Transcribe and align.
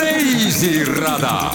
Reisirada. 0.00 1.52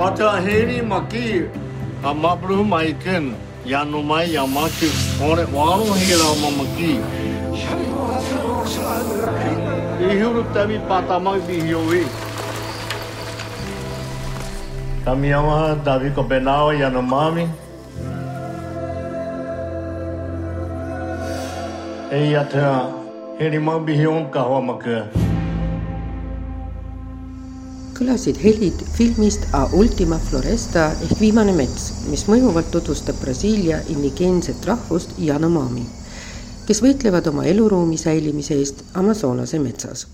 Wataheri 0.00 0.82
maki, 0.82 1.48
amabru 2.04 2.64
maiken, 2.64 3.32
yanumai 3.64 4.34
yamaki, 4.34 4.90
ore 5.24 5.44
waro 5.48 5.94
hira 5.96 6.28
mamaki. 6.42 7.00
Ihuru 10.12 10.44
tabi 10.52 10.76
patamag 10.88 11.40
bihiyowi. 11.48 12.04
Kami 15.04 15.32
ama 15.32 15.72
davi 15.84 16.10
ko 16.12 16.22
benao 16.22 16.72
yanumami. 16.76 17.48
No 22.10 22.16
mami. 22.16 22.26
Ei 22.26 22.36
ata 22.36 22.90
heri 23.38 23.58
ma 23.58 23.78
bihion 23.78 24.30
kahwa 24.30 24.60
maka. 24.60 25.06
kõlasid 28.00 28.38
helid 28.40 28.80
filmist 28.96 29.42
A 29.52 29.68
Ultima 29.76 30.18
Floresta 30.18 30.90
ehk 31.04 31.20
Viimane 31.20 31.52
mets, 31.52 32.06
mis 32.08 32.24
mõjuvalt 32.24 32.70
tutvustab 32.72 33.14
Brasiilia 33.20 33.82
indigeenset 33.88 34.64
rahvust 34.64 35.10
Yanomami, 35.18 35.84
kes 36.66 36.80
võitlevad 36.80 37.28
oma 37.28 37.44
eluruumi 37.44 37.96
säilimise 37.96 38.54
eest 38.54 38.84
Amazonase 38.94 39.58
metsas. 39.58 40.06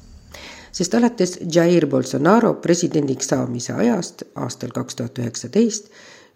sest 0.73 0.95
alates 0.95 1.39
Jair 1.55 1.87
Bolsonaro 1.87 2.55
presidendiks 2.55 3.29
saamise 3.29 3.73
ajast 3.73 4.23
aastal 4.35 4.71
kaks 4.71 4.95
tuhat 4.95 5.19
üheksateist 5.19 5.87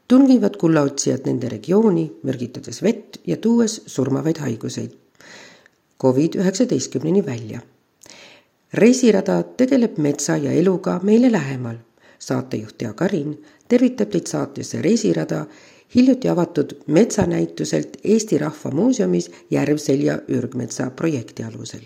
tungivad 0.09 0.56
kullaotsijad 0.56 1.27
nende 1.27 1.48
regiooni, 1.48 2.12
mürgitades 2.23 2.82
vett 2.82 3.18
ja 3.27 3.37
tuues 3.37 3.82
surmavaid 3.87 4.38
haiguseid. 4.38 4.90
Covid 6.01 6.34
üheksateistkümneni 6.34 7.26
välja 7.26 7.60
reisirada 8.74 9.43
tegeleb 9.43 9.98
metsa 9.98 10.37
ja 10.37 10.52
eluga 10.52 11.01
meile 11.02 11.32
lähemal. 11.32 11.76
saatejuht 12.18 12.82
Jaak 12.82 13.02
Arin 13.02 13.45
tervitab 13.68 14.10
teid 14.10 14.26
saatesse 14.26 14.82
Reisirada 14.82 15.46
hiljuti 15.95 16.29
avatud 16.29 16.73
metsanäituselt 16.87 17.96
Eesti 18.04 18.38
Rahva 18.38 18.70
Muuseumis 18.70 19.30
Järvselja 19.51 20.18
ürgmetsa 20.29 20.90
projekti 20.90 21.42
alusel. 21.42 21.80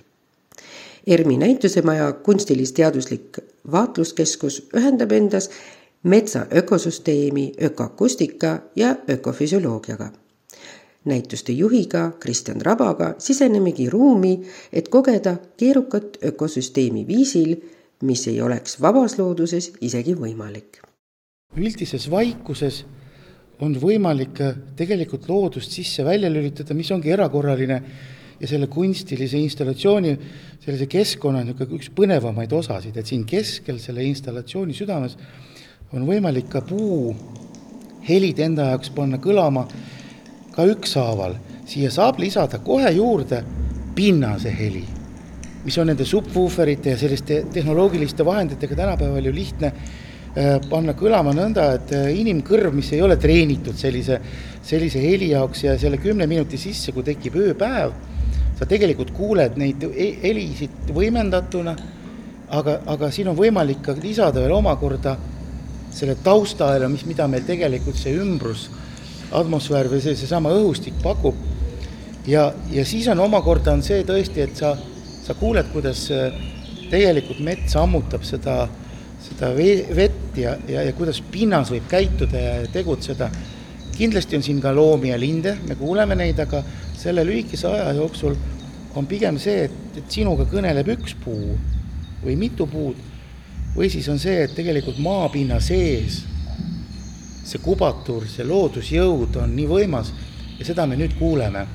ERMi 1.06 1.36
näitusemaja 1.36 2.12
kunstilis-teaduslik 2.12 3.38
vaatluskeskus 3.72 4.68
ühendab 4.76 5.12
endas 5.12 5.50
metsa 6.02 6.46
ökosüsteemi, 6.50 7.52
ökoakustika 7.62 8.58
ja 8.76 8.96
ökofüsioloogiaga 9.08 10.12
näituste 11.05 11.52
juhiga 11.52 12.10
Kristjan 12.20 12.60
Rabaga 12.62 13.14
sisenemegi 13.19 13.91
ruumi, 13.91 14.38
et 14.72 14.88
kogeda 14.88 15.36
keerukat 15.56 16.19
ökosüsteemi 16.24 17.06
viisil, 17.06 17.56
mis 18.02 18.27
ei 18.28 18.41
oleks 18.42 18.80
vabas 18.80 19.19
looduses 19.19 19.72
isegi 19.80 20.14
võimalik. 20.14 20.80
üldises 21.56 22.11
vaikuses 22.11 22.84
on 23.62 23.77
võimalik 23.80 24.41
tegelikult 24.77 25.28
loodust 25.28 25.70
sisse-välja 25.70 26.30
lülitada, 26.30 26.74
mis 26.74 26.91
ongi 26.91 27.12
erakorraline 27.14 27.80
ja 28.41 28.48
selle 28.48 28.66
kunstilise 28.66 29.39
installatsiooni, 29.39 30.14
sellise 30.64 30.86
keskkonna 30.91 31.44
niisugune 31.44 31.78
üks 31.78 31.91
põnevamaid 31.94 32.52
osasid, 32.52 32.96
et 32.96 33.06
siin 33.06 33.24
keskel 33.24 33.78
selle 33.78 34.05
installatsiooni 34.08 34.74
südames 34.74 35.16
on 35.92 36.06
võimalik 36.08 36.48
ka 36.50 36.64
puu 36.66 37.14
helid 38.08 38.41
enda 38.42 38.72
jaoks 38.72 38.91
panna 38.94 39.20
kõlama 39.22 39.68
ka 40.55 40.66
ükshaaval, 40.70 41.36
siia 41.66 41.91
saab 41.91 42.20
lisada 42.22 42.60
kohe 42.62 42.91
juurde 42.94 43.42
pinnase 43.94 44.52
heli, 44.55 44.84
mis 45.64 45.78
on 45.78 45.88
nende 45.91 46.06
subwooferite 46.06 46.95
ja 46.95 46.98
selliste 47.01 47.45
tehnoloogiliste 47.52 48.27
vahenditega 48.27 48.77
tänapäeval 48.78 49.30
ju 49.30 49.34
lihtne 49.34 49.70
äh, 49.73 50.58
panna 50.70 50.95
kõlama 50.98 51.34
nõnda, 51.34 51.68
et 51.78 51.95
äh, 51.96 52.08
inimkõrv, 52.20 52.74
mis 52.77 52.92
ei 52.95 53.02
ole 53.02 53.17
treenitud 53.20 53.78
sellise, 53.78 54.20
sellise 54.62 55.02
heli 55.02 55.33
jaoks 55.33 55.64
ja 55.67 55.78
selle 55.80 55.98
kümne 56.02 56.28
minuti 56.30 56.61
sisse, 56.61 56.95
kui 56.95 57.07
tekib 57.07 57.39
ööpäev, 57.40 57.95
sa 58.58 58.68
tegelikult 58.70 59.11
kuuled 59.14 59.58
neid 59.58 59.83
e-, 59.90 60.14
helisid 60.23 60.95
võimendatuna, 60.95 61.74
aga, 62.55 62.80
aga 62.95 63.11
siin 63.11 63.33
on 63.33 63.39
võimalik 63.39 63.83
ka 63.83 63.96
lisada 63.98 64.42
veel 64.45 64.55
omakorda 64.55 65.17
selle 65.95 66.14
taustaela, 66.23 66.89
mis, 66.90 67.07
mida 67.07 67.27
meil 67.30 67.46
tegelikult 67.46 67.98
see 67.98 68.14
ümbrus 68.18 68.68
atmosfäär 69.34 69.90
või 69.90 70.02
see, 70.05 70.17
seesama 70.18 70.52
õhustik 70.55 70.96
pakub. 71.02 71.34
ja, 72.27 72.52
ja 72.72 72.84
siis 72.84 73.08
on 73.12 73.20
omakorda 73.20 73.72
on 73.72 73.83
see 73.83 74.05
tõesti, 74.06 74.45
et 74.45 74.56
sa, 74.56 74.74
sa 75.24 75.34
kuuled, 75.39 75.68
kuidas 75.72 76.06
äh, 76.14 76.33
tegelikult 76.90 77.40
mets 77.45 77.77
ammutab 77.77 78.24
seda, 78.27 78.64
seda 79.24 79.50
vett 79.56 80.39
ja, 80.39 80.56
ja, 80.68 80.84
ja 80.89 80.92
kuidas 80.96 81.20
pinnas 81.33 81.72
võib 81.72 81.89
käituda 81.90 82.40
ja 82.40 82.55
tegutseda. 82.72 83.30
kindlasti 83.95 84.36
on 84.36 84.42
siin 84.42 84.61
ka 84.61 84.72
loomi 84.74 85.12
ja 85.12 85.18
linde, 85.18 85.56
me 85.68 85.77
kuuleme 85.78 86.16
neid, 86.18 86.39
aga 86.40 86.64
selle 86.98 87.24
lühikese 87.24 87.68
aja 87.68 87.92
jooksul 87.95 88.34
on 88.95 89.06
pigem 89.06 89.39
see, 89.39 89.64
et, 89.68 89.98
et 89.98 90.11
sinuga 90.11 90.46
kõneleb 90.51 90.89
üks 90.96 91.14
puu 91.24 91.56
või 92.24 92.36
mitu 92.39 92.66
puud 92.66 92.98
või 93.74 93.90
siis 93.90 94.08
on 94.08 94.18
see, 94.22 94.45
et 94.46 94.55
tegelikult 94.55 94.98
maapinna 95.02 95.61
sees 95.62 96.22
see 97.44 97.60
kubatur, 97.62 98.27
see 98.28 98.44
loodusjõud 98.48 99.36
on 99.42 99.56
nii 99.56 99.66
võimas 99.68 100.12
ja 100.58 100.66
seda 100.66 100.86
me 100.86 100.96
nüüd 101.00 101.16
kuuleme. 101.18 101.66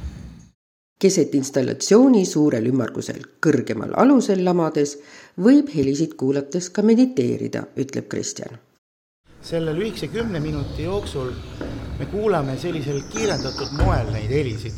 keset 0.99 1.35
installatsiooni 1.35 2.25
suurel 2.25 2.65
ümmargusel 2.67 3.21
kõrgemal 3.45 3.93
alusel 3.95 4.43
lamades 4.43 4.97
võib 5.39 5.69
helisid 5.75 6.15
kuulates 6.19 6.69
ka 6.69 6.81
mediteerida, 6.81 7.63
ütleb 7.77 8.07
Kristjan. 8.07 8.57
selle 9.41 9.73
lühikese 9.73 10.07
kümne 10.07 10.39
minuti 10.39 10.83
jooksul 10.83 11.31
me 11.99 12.05
kuulame 12.05 12.57
sellisel 12.57 13.01
kiirendatud 13.13 13.71
moel 13.83 14.11
neid 14.11 14.29
helisid. 14.29 14.73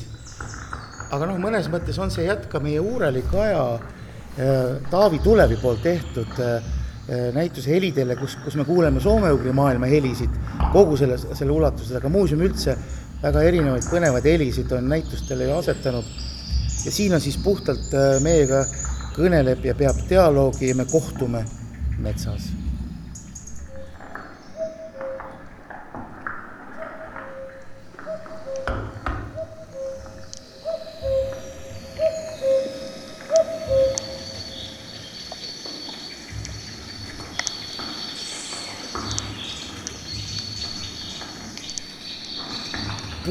aga 1.11 1.25
noh, 1.25 1.37
mõnes 1.37 1.69
mõttes 1.69 1.99
on 1.99 2.11
see 2.11 2.25
jätk 2.25 2.49
ka 2.49 2.59
meie 2.59 2.79
uureliku 2.79 3.37
aja 3.37 3.63
äh, 3.73 4.91
Taavi 4.91 5.19
Tulevi 5.19 5.57
poolt 5.61 5.81
tehtud 5.83 6.39
Äh, 6.39 6.80
näituse 7.33 7.73
helidele, 7.73 8.15
kus, 8.15 8.37
kus 8.43 8.55
me 8.55 8.65
kuuleme 8.65 9.01
soome-ugri 9.01 9.51
maailma 9.55 9.89
helisid 9.89 10.35
kogu 10.73 10.97
selles, 10.97 11.25
selle 11.33 11.51
ulatuses, 11.51 11.95
aga 11.97 12.11
muuseum 12.13 12.43
üldse 12.45 12.77
väga 13.23 13.43
erinevaid 13.49 13.89
põnevaid 13.89 14.29
helisid 14.31 14.71
on 14.77 14.89
näitustele 14.89 15.49
ju 15.49 15.57
asetanud. 15.57 16.05
ja 16.85 16.91
siin 16.91 17.13
on 17.13 17.21
siis 17.21 17.37
puhtalt 17.37 17.93
äh, 17.93 18.17
meiega 18.21 18.63
kõneleb 19.15 19.65
ja 19.65 19.75
peab 19.75 20.01
dialoogi 20.09 20.71
ja 20.71 20.75
me 20.75 20.85
kohtume 20.85 21.45
metsas 21.99 22.60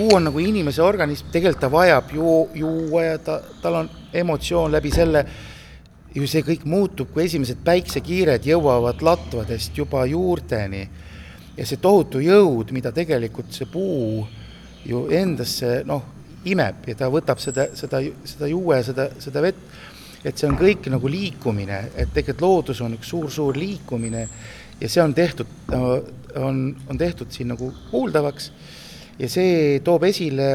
puu 0.01 0.17
on 0.17 0.25
nagu 0.31 0.41
inimese 0.41 0.83
organism, 0.83 1.29
tegelikult 1.33 1.61
ta 1.61 1.69
vajab 1.73 2.13
ju, 2.15 2.35
juua 2.57 3.03
ja 3.05 3.19
ta, 3.21 3.41
tal 3.61 3.83
on 3.83 3.91
emotsioon 4.23 4.73
läbi 4.73 4.93
selle, 4.95 5.25
ju 6.15 6.27
see 6.27 6.43
kõik 6.47 6.65
muutub, 6.69 7.11
kui 7.13 7.27
esimesed 7.27 7.61
päiksekiired 7.65 8.49
jõuavad 8.49 9.05
latvadest 9.05 9.77
juba 9.77 10.07
juurteni. 10.09 10.89
ja 11.57 11.67
see 11.67 11.77
tohutu 11.83 12.23
jõud, 12.25 12.71
mida 12.73 12.93
tegelikult 12.93 13.53
see 13.53 13.67
puu 13.69 14.25
ju 14.87 15.05
endasse 15.13 15.83
noh, 15.85 16.03
imeb 16.49 16.89
ja 16.89 16.97
ta 16.97 17.11
võtab 17.13 17.43
seda, 17.43 17.67
seda, 17.77 18.01
seda 18.25 18.49
juue, 18.49 18.81
seda, 18.87 19.11
seda 19.21 19.43
vett, 19.45 19.59
et 20.25 20.39
see 20.39 20.49
on 20.49 20.57
kõik 20.57 20.89
nagu 20.89 21.09
liikumine, 21.09 21.83
et 21.93 22.15
tegelikult 22.15 22.47
loodus 22.47 22.81
on 22.81 22.97
üks 22.97 23.13
suur-suur 23.13 23.59
liikumine 23.61 24.29
ja 24.81 24.89
see 24.89 25.03
on 25.05 25.13
tehtud, 25.15 25.53
on, 26.41 26.63
on 26.89 26.99
tehtud 26.99 27.29
siin 27.35 27.53
nagu 27.53 27.75
kuuldavaks 27.91 28.53
ja 29.21 29.29
see 29.29 29.81
toob 29.85 30.07
esile 30.09 30.49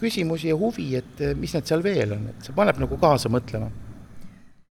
küsimusi 0.00 0.48
ja 0.52 0.56
huvi, 0.56 0.88
et 0.98 1.20
mis 1.38 1.52
need 1.54 1.68
seal 1.68 1.84
veel 1.84 2.14
on, 2.16 2.28
et 2.32 2.46
see 2.48 2.56
paneb 2.56 2.80
nagu 2.80 2.98
kaasa 3.00 3.30
mõtlema. 3.32 3.70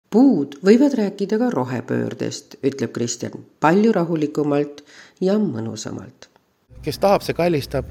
puud 0.10 0.56
võivad 0.64 0.96
rääkida 0.96 1.38
ka 1.38 1.50
rohepöördest, 1.52 2.58
ütleb 2.64 2.94
Kristjan, 2.96 3.36
palju 3.60 3.92
rahulikumalt 3.92 4.84
ja 5.22 5.38
mõnusamalt. 5.38 6.30
kes 6.82 7.00
tahab, 7.04 7.22
see 7.22 7.36
kallistab, 7.36 7.86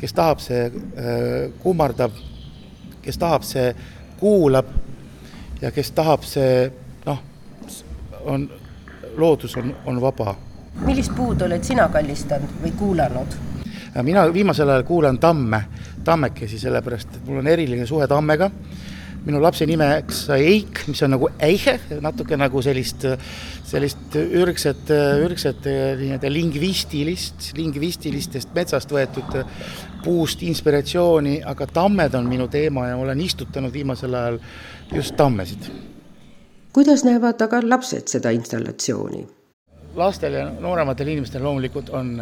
kes 0.00 0.12
tahab, 0.12 0.40
see 0.40 0.66
äh, 0.66 1.52
kummardab, 1.62 2.12
kes 3.02 3.18
tahab, 3.18 3.44
see 3.44 3.74
kuulab 4.18 4.66
ja 5.60 5.70
kes 5.70 5.92
tahab, 5.92 6.24
see 6.24 6.70
noh, 7.06 7.20
on, 8.24 8.50
loodus 9.16 9.56
on, 9.56 9.74
on 9.86 10.00
vaba. 10.00 10.34
millist 10.86 11.14
puud 11.14 11.42
oled 11.42 11.64
sina 11.64 11.88
kallistanud 11.92 12.58
või 12.62 12.72
kuulanud? 12.78 13.38
Mina 14.02 14.26
viimasel 14.32 14.68
ajal 14.68 14.84
kuulan 14.88 15.18
Tamme, 15.18 15.64
Tammekesi, 16.04 16.58
sellepärast 16.58 17.16
et 17.16 17.26
mul 17.26 17.42
on 17.42 17.46
eriline 17.46 17.86
suhe 17.86 18.06
Tammega 18.06 18.50
minu 19.28 19.40
lapse 19.42 19.66
nimeks 19.68 20.22
sai 20.28 20.40
Eik, 20.48 20.82
mis 20.88 21.02
on 21.04 21.12
nagu 21.12 21.28
eihe, 21.44 21.74
natuke 22.04 22.36
nagu 22.38 22.62
sellist, 22.64 23.04
sellist 23.68 24.16
ürgset, 24.18 24.92
ürgset 25.24 25.68
nii-öelda 26.00 26.30
lingvistilist, 26.32 27.50
lingvistilistest 27.58 28.54
metsast 28.56 28.92
võetud 28.94 29.40
puust 30.04 30.44
inspiratsiooni, 30.46 31.40
aga 31.44 31.68
tammed 31.80 32.14
on 32.18 32.28
minu 32.30 32.48
teema 32.52 32.88
ja 32.88 32.98
olen 33.00 33.20
istutanud 33.24 33.74
viimasel 33.74 34.14
ajal 34.14 34.38
just 34.94 35.16
tammesid. 35.16 35.70
kuidas 36.72 37.04
näevad 37.04 37.42
aga 37.42 37.60
lapsed 37.64 38.08
seda 38.08 38.30
installatsiooni? 38.30 39.26
Lastel 39.98 40.38
ja 40.38 40.46
noorematel 40.60 41.14
inimestel 41.14 41.44
loomulikult 41.44 41.90
on, 41.90 42.16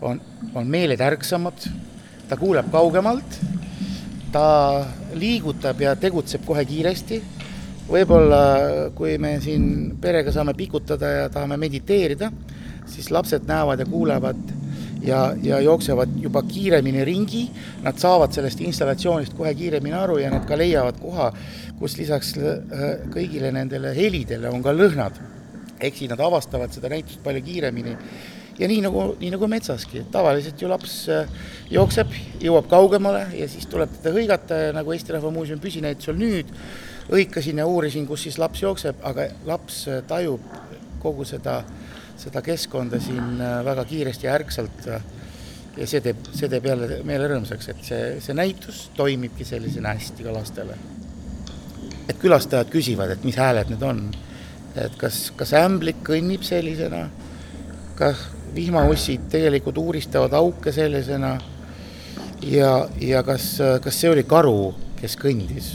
on, 0.00 0.20
on 0.54 0.66
meeled 0.66 1.00
ärksamad, 1.00 1.68
ta 2.28 2.38
kuuleb 2.40 2.70
kaugemalt 2.72 3.40
ta 4.36 4.84
liigutab 5.16 5.80
ja 5.80 5.96
tegutseb 5.96 6.44
kohe 6.46 6.64
kiiresti. 6.68 7.22
võib-olla 7.86 8.38
kui 8.98 9.14
me 9.22 9.36
siin 9.40 9.94
perega 10.02 10.32
saame 10.34 10.56
pikutada 10.58 11.10
ja 11.12 11.28
tahame 11.30 11.56
mediteerida, 11.56 12.32
siis 12.90 13.12
lapsed 13.14 13.46
näevad 13.46 13.78
ja 13.78 13.86
kuulevad 13.86 14.40
ja, 15.06 15.20
ja 15.42 15.60
jooksevad 15.62 16.16
juba 16.18 16.42
kiiremini 16.42 17.04
ringi, 17.06 17.44
nad 17.84 17.98
saavad 18.02 18.34
sellest 18.34 18.60
installatsioonist 18.60 19.36
kohe 19.38 19.54
kiiremini 19.54 19.94
aru 19.94 20.18
ja 20.18 20.32
nad 20.34 20.44
ka 20.48 20.58
leiavad 20.58 20.98
koha, 21.00 21.30
kus 21.78 21.94
lisaks 22.00 22.34
äh, 22.42 23.06
kõigile 23.14 23.54
nendele 23.54 23.94
helidele 23.94 24.50
on 24.50 24.66
ka 24.66 24.74
lõhnad. 24.74 25.22
Ehk 25.80 25.96
siis 25.96 26.10
nad 26.10 26.20
avastavad 26.20 26.72
seda 26.74 26.90
näitust 26.92 27.22
palju 27.24 27.42
kiiremini 27.44 27.96
ja 28.58 28.68
nii 28.68 28.80
nagu, 28.84 29.04
nii 29.20 29.30
nagu 29.34 29.48
metsaski, 29.50 30.00
et 30.02 30.10
tavaliselt 30.12 30.62
ju 30.62 30.70
laps 30.70 30.94
äh, 31.12 31.28
jookseb, 31.70 32.12
jõuab 32.42 32.68
kaugemale 32.70 33.26
ja 33.36 33.48
siis 33.50 33.68
tuleb 33.70 33.92
teda 33.98 34.14
hõigata 34.16 34.60
ja 34.66 34.76
nagu 34.76 34.94
Eesti 34.94 35.16
Rahva 35.16 35.32
Muuseumi 35.34 35.62
püsinäitusel 35.62 36.16
nüüd, 36.20 36.52
hõikasin 37.10 37.60
ja 37.60 37.66
uurisin, 37.68 38.06
kus 38.08 38.26
siis 38.26 38.40
laps 38.42 38.64
jookseb, 38.64 39.02
aga 39.06 39.28
laps 39.48 39.84
äh, 39.90 40.00
tajub 40.08 40.44
kogu 41.02 41.26
seda, 41.28 41.60
seda 42.20 42.42
keskkonda 42.44 43.00
siin 43.02 43.36
äh, 43.44 43.60
väga 43.66 43.84
kiiresti 43.88 44.28
ja 44.28 44.36
ärksalt 44.38 44.88
ja 45.76 45.86
see 45.86 46.00
teeb, 46.00 46.28
see 46.32 46.48
teeb 46.48 46.66
jälle 46.70 47.00
meele 47.04 47.28
rõõmsaks, 47.34 47.72
et 47.72 47.82
see, 47.84 48.04
see 48.24 48.36
näitus 48.36 48.86
toimibki 48.96 49.44
sellisena 49.44 49.92
hästi 49.96 50.24
ka 50.24 50.32
lastele. 50.32 50.78
et 52.08 52.18
külastajad 52.22 52.70
küsivad, 52.70 53.10
et 53.12 53.24
mis 53.26 53.36
hääled 53.36 53.68
need 53.72 53.82
on, 53.82 54.06
et 54.76 54.96
kas, 55.00 55.30
kas 55.36 55.52
ämblik 55.56 56.02
kõnnib 56.06 56.44
sellisena, 56.46 57.06
kas 57.98 58.26
vihmaussid 58.56 59.28
tegelikult 59.32 59.78
uuristavad 59.78 60.32
auke 60.36 60.72
sellisena 60.72 61.36
ja, 62.42 62.72
ja 63.00 63.22
kas, 63.26 63.56
kas 63.84 64.00
see 64.00 64.12
oli 64.12 64.24
karu, 64.28 64.72
kes 65.00 65.16
kõndis. 65.20 65.72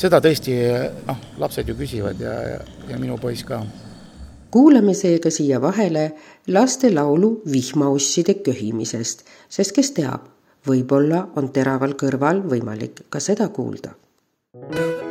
seda 0.00 0.20
tõesti 0.24 0.56
noh, 1.06 1.20
lapsed 1.38 1.68
ju 1.68 1.76
küsivad 1.76 2.20
ja, 2.20 2.34
ja, 2.54 2.60
ja 2.88 2.98
minu 3.00 3.18
poiss 3.20 3.44
ka. 3.44 3.62
kuulame 4.50 4.94
seega 4.94 5.30
siia 5.30 5.60
vahele 5.60 6.10
lastelaulu 6.48 7.42
vihmausside 7.52 8.40
köhimisest, 8.44 9.24
sest 9.48 9.76
kes 9.76 9.92
teab, 9.96 10.26
võib-olla 10.66 11.28
on 11.36 11.52
teraval 11.52 11.96
kõrval 11.96 12.42
võimalik 12.48 13.06
ka 13.08 13.20
seda 13.20 13.48
kuulda. 13.48 13.94
reisirada. 14.54 15.09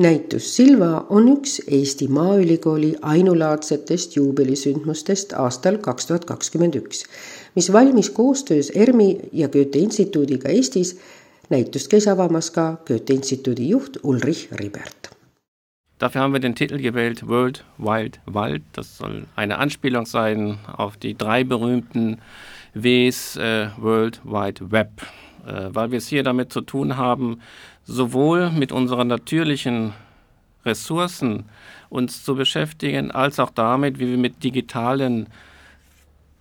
Näitus 0.00 0.56
Silva 0.56 1.06
on 1.08 1.28
üks 1.28 1.58
Eesti 1.68 2.08
Maaülikooli 2.08 2.94
ainulaadsetest 3.02 4.16
juubelisündmustest 4.16 5.34
aastal 5.36 5.78
kaks 5.84 6.08
tuhat 6.08 6.24
kakskümmend 6.24 6.78
üks, 6.80 7.04
mis 7.54 7.72
valmis 7.72 8.10
koostöös 8.10 8.72
ERMi 8.74 9.10
ja 9.32 9.48
Goethe 9.48 9.78
instituudiga 9.78 10.48
Eestis. 10.48 10.96
näitust 11.50 11.88
käis 11.90 12.08
avamas 12.08 12.50
ka 12.50 12.76
Goethe 12.88 13.14
instituudi 13.14 13.68
juht 13.68 13.98
Ulrich 14.02 14.48
Ribert 14.52 15.10
Dafür 16.00 16.22
haben 16.22 16.32
wir 16.32 16.40
den 16.40 16.54
Titel 16.54 16.78
gewählt 16.78 17.28
World 17.28 17.62
Wild 17.76 18.20
Wald. 18.24 18.62
Das 18.72 18.96
soll 18.96 19.26
eine 19.36 19.58
Anspielung 19.58 20.06
sein 20.06 20.58
auf 20.66 20.96
die 20.96 21.14
drei 21.14 21.44
berühmten 21.44 22.22
Ws 22.72 23.36
äh, 23.36 23.68
World 23.76 24.22
Wide 24.24 24.72
Web, 24.72 25.02
äh, 25.46 25.68
weil 25.74 25.90
wir 25.90 25.98
es 25.98 26.08
hier 26.08 26.22
damit 26.22 26.54
zu 26.54 26.62
tun 26.62 26.96
haben, 26.96 27.42
sowohl 27.84 28.50
mit 28.50 28.72
unseren 28.72 29.08
natürlichen 29.08 29.92
Ressourcen 30.64 31.44
uns 31.88 32.24
zu 32.24 32.34
beschäftigen, 32.34 33.10
als 33.10 33.38
auch 33.40 33.50
damit, 33.50 33.98
wie 33.98 34.08
wir 34.08 34.18
mit 34.18 34.44
digitalen 34.44 35.26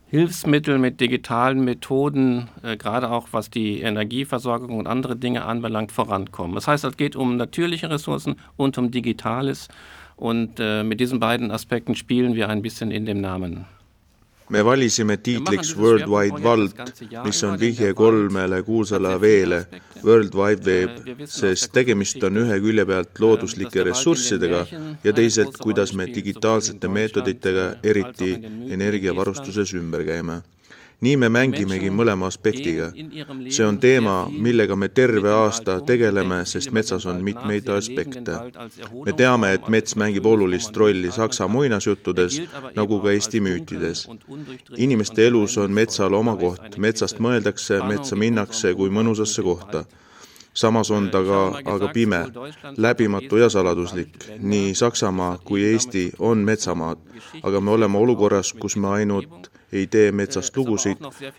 Hilfsmittel, 0.09 0.79
mit 0.79 0.99
digitalen 0.99 1.63
Methoden, 1.63 2.49
äh, 2.63 2.77
gerade 2.77 3.11
auch 3.11 3.27
was 3.31 3.51
die 3.51 3.81
Energieversorgung 3.81 4.77
und 4.77 4.87
andere 4.87 5.15
Dinge 5.15 5.45
anbelangt, 5.45 5.91
vorankommen. 5.91 6.55
Das 6.55 6.67
heißt, 6.67 6.83
es 6.83 6.97
geht 6.97 7.15
um 7.15 7.37
natürliche 7.37 7.91
Ressourcen 7.91 8.35
und 8.57 8.77
um 8.79 8.89
Digitales. 8.89 9.67
Und 10.15 10.59
äh, 10.59 10.83
mit 10.83 10.99
diesen 10.99 11.19
beiden 11.19 11.51
Aspekten 11.51 11.95
spielen 11.95 12.35
wir 12.35 12.49
ein 12.49 12.63
bisschen 12.63 12.89
in 12.89 13.05
dem 13.05 13.21
Namen. 13.21 13.65
Me 14.49 14.63
valisime 14.65 15.17
tiitliks 15.17 15.75
World 15.77 16.07
Wide 16.09 16.41
Wald, 16.43 16.75
mis 17.23 17.43
on 17.43 17.57
vihje 17.59 17.93
kolmele 17.93 18.61
kuulsale 18.63 19.15
veele, 19.21 19.63
World 20.03 20.35
Wide 20.35 20.65
Web, 20.65 21.25
sest 21.29 21.71
tegemist 21.75 22.23
on 22.23 22.41
ühe 22.43 22.59
külje 22.63 22.85
pealt 22.89 23.19
looduslike 23.23 23.85
ressurssidega 23.89 24.65
ja 25.03 25.13
teisalt, 25.13 25.57
kuidas 25.61 25.93
me 25.93 26.07
digitaalsete 26.13 26.91
meetoditega, 26.91 27.73
eriti 27.83 28.35
energiavarustuses 28.77 29.75
ümber 29.79 30.05
käime 30.07 30.41
nii 31.01 31.15
me 31.17 31.29
mängimegi 31.31 31.89
mõlema 31.95 32.27
aspektiga. 32.27 32.91
see 33.49 33.65
on 33.65 33.77
teema, 33.79 34.27
millega 34.31 34.75
me 34.75 34.89
terve 34.89 35.31
aasta 35.31 35.79
tegeleme, 35.81 36.45
sest 36.45 36.71
metsas 36.71 37.05
on 37.05 37.23
mitmeid 37.23 37.69
aspekte. 37.69 38.35
me 39.05 39.13
teame, 39.13 39.53
et 39.53 39.69
mets 39.69 39.95
mängib 39.95 40.25
olulist 40.25 40.77
rolli 40.77 41.11
saksa 41.11 41.47
muinasjuttudes 41.47 42.41
nagu 42.75 42.99
ka 42.99 43.11
Eesti 43.11 43.39
müütides. 43.39 44.07
inimeste 44.77 45.27
elus 45.27 45.57
on 45.57 45.71
metsal 45.71 46.13
oma 46.13 46.35
koht, 46.35 46.77
metsast 46.77 47.19
mõeldakse, 47.19 47.87
metsa 47.87 48.15
minnakse 48.15 48.73
kui 48.73 48.89
mõnusasse 48.89 49.43
kohta 49.43 49.85
samas 50.53 50.91
on 50.91 51.09
ta 51.09 51.23
ka 51.23 51.61
aga 51.65 51.87
pime, 51.93 52.25
läbimatu 52.77 53.37
ja 53.37 53.49
saladuslik. 53.49 54.09
nii 54.39 54.75
Saksamaa 54.75 55.37
kui 55.37 55.63
Eesti 55.63 56.11
on 56.19 56.37
metsamaad, 56.37 56.97
aga 57.43 57.61
me 57.61 57.71
oleme 57.71 57.97
olukorras, 57.97 58.53
kus 58.53 58.75
me 58.77 58.87
ainult 58.87 59.49
ei 59.71 59.87
tee 59.87 60.11
metsast 60.11 60.57
lugusid, 60.57 60.97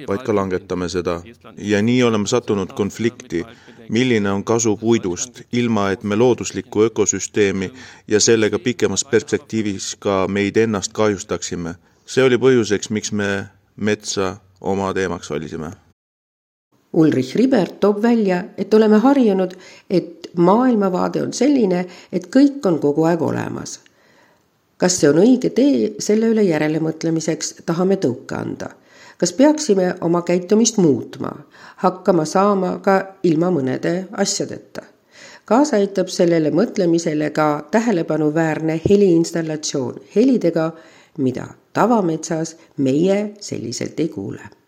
vaid 0.09 0.23
ka 0.27 0.35
langetame 0.35 0.89
seda. 0.89 1.21
ja 1.57 1.83
nii 1.83 2.03
oleme 2.03 2.27
sattunud 2.27 2.73
konflikti, 2.73 3.45
milline 3.89 4.31
on 4.31 4.45
kasu 4.45 4.77
puidust, 4.77 5.43
ilma 5.53 5.91
et 5.91 6.05
me 6.05 6.17
looduslikku 6.17 6.83
ökosüsteemi 6.83 7.73
ja 8.09 8.21
sellega 8.21 8.59
pikemas 8.59 9.05
perspektiivis 9.05 9.97
ka 9.99 10.29
meid 10.29 10.57
ennast 10.57 10.93
kahjustaksime. 10.93 11.75
see 12.07 12.25
oli 12.25 12.37
põhjuseks, 12.37 12.91
miks 12.91 13.13
me 13.13 13.47
metsa 13.77 14.37
oma 14.61 14.95
teemaks 14.95 15.31
valisime 15.31 15.71
Ulrich 16.93 17.37
Ribert 17.37 17.81
toob 17.81 18.03
välja, 18.03 18.45
et 18.59 18.75
oleme 18.75 18.99
harjunud, 18.99 19.55
et 19.91 20.29
maailmavaade 20.37 21.23
on 21.23 21.33
selline, 21.33 21.85
et 22.13 22.27
kõik 22.27 22.67
on 22.67 22.81
kogu 22.83 23.07
aeg 23.07 23.23
olemas. 23.23 23.79
Kas 24.81 24.97
see 25.01 25.11
on 25.11 25.21
õige 25.21 25.51
tee, 25.53 25.95
selle 26.01 26.31
üle 26.33 26.45
järelemõtlemiseks 26.47 27.61
tahame 27.69 28.01
tõuke 28.01 28.37
anda. 28.37 28.71
kas 29.21 29.33
peaksime 29.37 29.95
oma 30.01 30.23
käitumist 30.23 30.79
muutma, 30.81 31.35
hakkama 31.77 32.25
saama 32.25 32.79
ka 32.79 32.95
ilma 33.23 33.51
mõnede 33.51 34.09
asjadeta? 34.13 34.83
kaasa 35.45 35.77
aitab 35.77 36.09
sellele 36.09 36.51
mõtlemisele 36.51 37.31
ka 37.31 37.67
tähelepanuväärne 37.71 38.81
heliinstallatsioon 38.89 40.01
helidega, 40.15 40.71
mida 41.19 41.49
tavametsas 41.73 42.57
meie 42.77 43.35
selliselt 43.41 44.01
ei 44.01 44.09
kuule. 44.09 44.60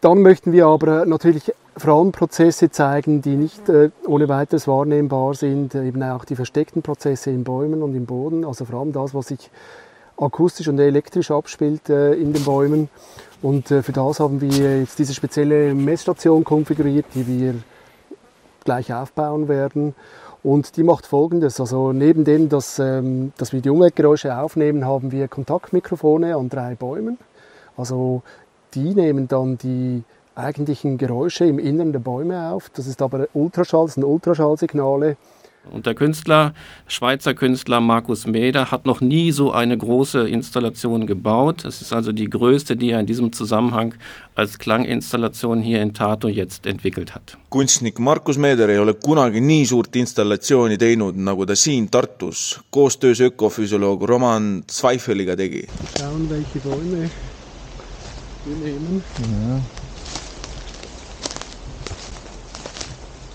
Dann 0.00 0.22
möchten 0.22 0.52
wir 0.52 0.66
aber 0.66 1.06
natürlich 1.06 1.52
vor 1.76 1.94
allem 1.94 2.12
Prozesse 2.12 2.70
zeigen, 2.70 3.22
die 3.22 3.36
nicht 3.36 3.68
äh, 3.68 3.90
ohne 4.06 4.28
weiteres 4.28 4.66
wahrnehmbar 4.66 5.34
sind, 5.34 5.74
eben 5.74 6.02
auch 6.02 6.24
die 6.24 6.36
versteckten 6.36 6.82
Prozesse 6.82 7.30
in 7.30 7.44
Bäumen 7.44 7.82
und 7.82 7.94
im 7.94 8.06
Boden, 8.06 8.44
also 8.44 8.64
vor 8.64 8.80
allem 8.80 8.92
das, 8.92 9.14
was 9.14 9.28
sich 9.28 9.50
akustisch 10.16 10.68
und 10.68 10.78
elektrisch 10.78 11.30
abspielt 11.30 11.90
äh, 11.90 12.14
in 12.14 12.32
den 12.32 12.44
Bäumen. 12.44 12.88
Und 13.42 13.70
äh, 13.70 13.82
für 13.82 13.92
das 13.92 14.20
haben 14.20 14.40
wir 14.40 14.80
jetzt 14.80 14.98
diese 14.98 15.12
spezielle 15.12 15.74
Messstation 15.74 16.44
konfiguriert, 16.44 17.06
die 17.14 17.26
wir 17.26 17.54
gleich 18.64 18.92
aufbauen 18.92 19.48
werden. 19.48 19.94
Und 20.42 20.76
die 20.76 20.82
macht 20.82 21.06
folgendes, 21.06 21.60
also 21.60 21.92
neben 21.92 22.24
dem, 22.24 22.48
dass, 22.48 22.78
ähm, 22.78 23.32
dass 23.36 23.52
wir 23.52 23.60
die 23.60 23.70
Umweltgeräusche 23.70 24.36
aufnehmen, 24.36 24.84
haben 24.86 25.12
wir 25.12 25.28
Kontaktmikrofone 25.28 26.36
an 26.36 26.48
drei 26.48 26.74
Bäumen. 26.74 27.18
Also 27.76 28.22
die 28.76 28.94
nehmen 28.94 29.26
dann 29.26 29.58
die 29.58 30.04
eigentlichen 30.34 30.98
Geräusche 30.98 31.46
im 31.46 31.58
Innern 31.58 31.92
der 31.92 32.00
Bäume 32.00 32.50
auf. 32.50 32.70
Das 32.70 32.86
ist 32.86 33.00
aber 33.02 33.26
Ultraschall, 33.32 33.86
das 33.86 33.94
sind 33.94 34.04
Ultraschallsignale. 34.04 35.16
Und 35.72 35.86
der 35.86 35.94
Künstler, 35.94 36.54
Schweizer 36.86 37.34
Künstler 37.34 37.80
Markus 37.80 38.24
Meder, 38.24 38.70
hat 38.70 38.86
noch 38.86 39.00
nie 39.00 39.32
so 39.32 39.50
eine 39.50 39.76
große 39.76 40.28
Installation 40.28 41.08
gebaut. 41.08 41.64
Es 41.64 41.82
ist 41.82 41.92
also 41.92 42.12
die 42.12 42.30
größte, 42.30 42.76
die 42.76 42.90
er 42.90 43.00
in 43.00 43.06
diesem 43.06 43.32
Zusammenhang 43.32 43.94
als 44.36 44.58
Klanginstallation 44.58 45.60
hier 45.60 45.82
in 45.82 45.92
Tartu 45.92 46.28
jetzt 46.28 46.66
entwickelt 46.66 47.16
hat. 47.16 47.36
kunstnik 47.48 47.98
Markus 47.98 48.38
Meeder 48.38 48.68
ei 48.68 48.78
ole 48.78 48.94
kunagi 48.94 49.40
nii 49.40 49.64
suurt 49.66 49.96
installatsiooni 49.96 50.76
teinud, 50.78 51.16
nagu 51.16 51.46
ta 51.46 51.56
siin 51.56 51.88
Tartus 51.90 52.60
koostöös 52.70 53.20
ökofüsioloog 53.20 54.02
Roman 54.08 54.62
Zweifeliga 54.68 55.36
tegi. 55.36 55.66
Schauen, 55.98 56.28
welche 56.30 56.58
Bäume 56.60 57.10
wir 58.46 58.56
nehmen. 58.56 59.02
Ja. 59.18 59.60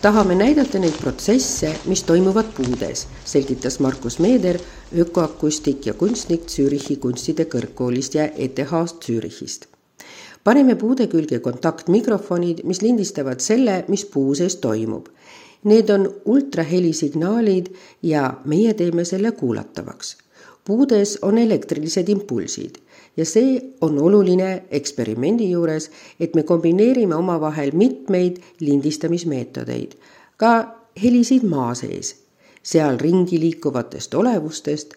tahame 0.01 0.35
näidata 0.35 0.79
neid 0.81 0.95
protsesse, 0.97 1.75
mis 1.85 2.01
toimuvad 2.03 2.47
puudes, 2.57 3.03
selgitas 3.25 3.79
Markus 3.79 4.19
Meeder, 4.19 4.57
ökoakustik 4.97 5.85
ja 5.85 5.93
kunstnik 5.93 6.47
Zürichi 6.49 6.95
kunstide 6.97 7.45
kõrgkoolist 7.45 8.17
ja 8.17 8.25
ETH-st 8.25 9.05
Zürichist. 9.05 9.67
paneme 10.43 10.75
puude 10.75 11.07
külge 11.07 11.39
kontaktmikrofonid, 11.39 12.63
mis 12.63 12.81
lindistavad 12.81 13.39
selle, 13.39 13.83
mis 13.87 14.05
puu 14.05 14.33
sees 14.35 14.55
toimub. 14.55 15.07
Need 15.63 15.89
on 15.89 16.09
ultrahelisignaalid 16.25 17.69
ja 18.01 18.33
meie 18.45 18.73
teeme 18.73 19.05
selle 19.05 19.31
kuulatavaks. 19.31 20.17
puudes 20.65 21.19
on 21.21 21.37
elektrilised 21.37 22.09
impulsid 22.09 22.81
ja 23.17 23.25
see 23.25 23.59
on 23.81 23.99
oluline 23.99 24.63
eksperimendi 24.71 25.51
juures, 25.51 25.89
et 26.19 26.35
me 26.35 26.43
kombineerime 26.43 27.15
omavahel 27.15 27.71
mitmeid 27.73 28.39
lindistamismeetodeid, 28.59 29.97
ka 30.37 30.53
helisid 31.03 31.43
maa 31.43 31.73
sees, 31.75 32.15
seal 32.63 32.97
ringi 33.01 33.39
liikuvatest 33.39 34.13
olevustest 34.13 34.93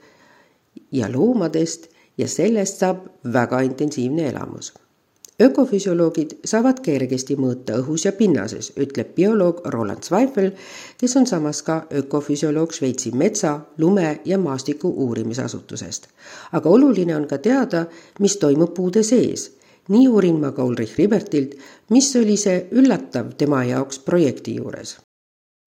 ja 0.92 1.10
loomadest 1.12 1.90
ja 2.18 2.28
sellest 2.28 2.78
saab 2.82 3.06
väga 3.32 3.60
intensiivne 3.66 4.28
elamus 4.28 4.72
ökofüsioloogid 5.40 6.36
saavad 6.44 6.80
kergesti 6.84 7.36
mõõta 7.36 7.78
õhus 7.80 8.06
ja 8.06 8.12
pinnases, 8.12 8.72
ütleb 8.78 9.14
bioloog 9.16 9.64
Roland 9.74 10.06
Zweifel, 10.06 10.52
kes 11.00 11.16
on 11.16 11.26
samas 11.26 11.62
ka 11.66 11.80
ökofüsioloog 12.02 12.72
Šveitsi 12.72 13.12
metsa, 13.12 13.58
lume 13.78 14.20
ja 14.24 14.38
maastiku 14.38 14.88
uurimisasutusest. 15.06 16.08
aga 16.52 16.70
oluline 16.70 17.16
on 17.16 17.26
ka 17.26 17.38
teada, 17.38 17.86
mis 18.20 18.36
toimub 18.36 18.74
puude 18.74 19.02
sees. 19.02 19.50
nii 19.88 20.08
uurin 20.08 20.40
ma 20.40 20.52
ka 20.52 20.64
Ulrich 20.64 20.98
Ribertilt, 20.98 21.54
mis 21.90 22.16
oli 22.16 22.36
see 22.36 22.68
üllatav 22.70 23.34
tema 23.36 23.64
jaoks 23.64 23.98
projekti 23.98 24.54
juures 24.54 25.03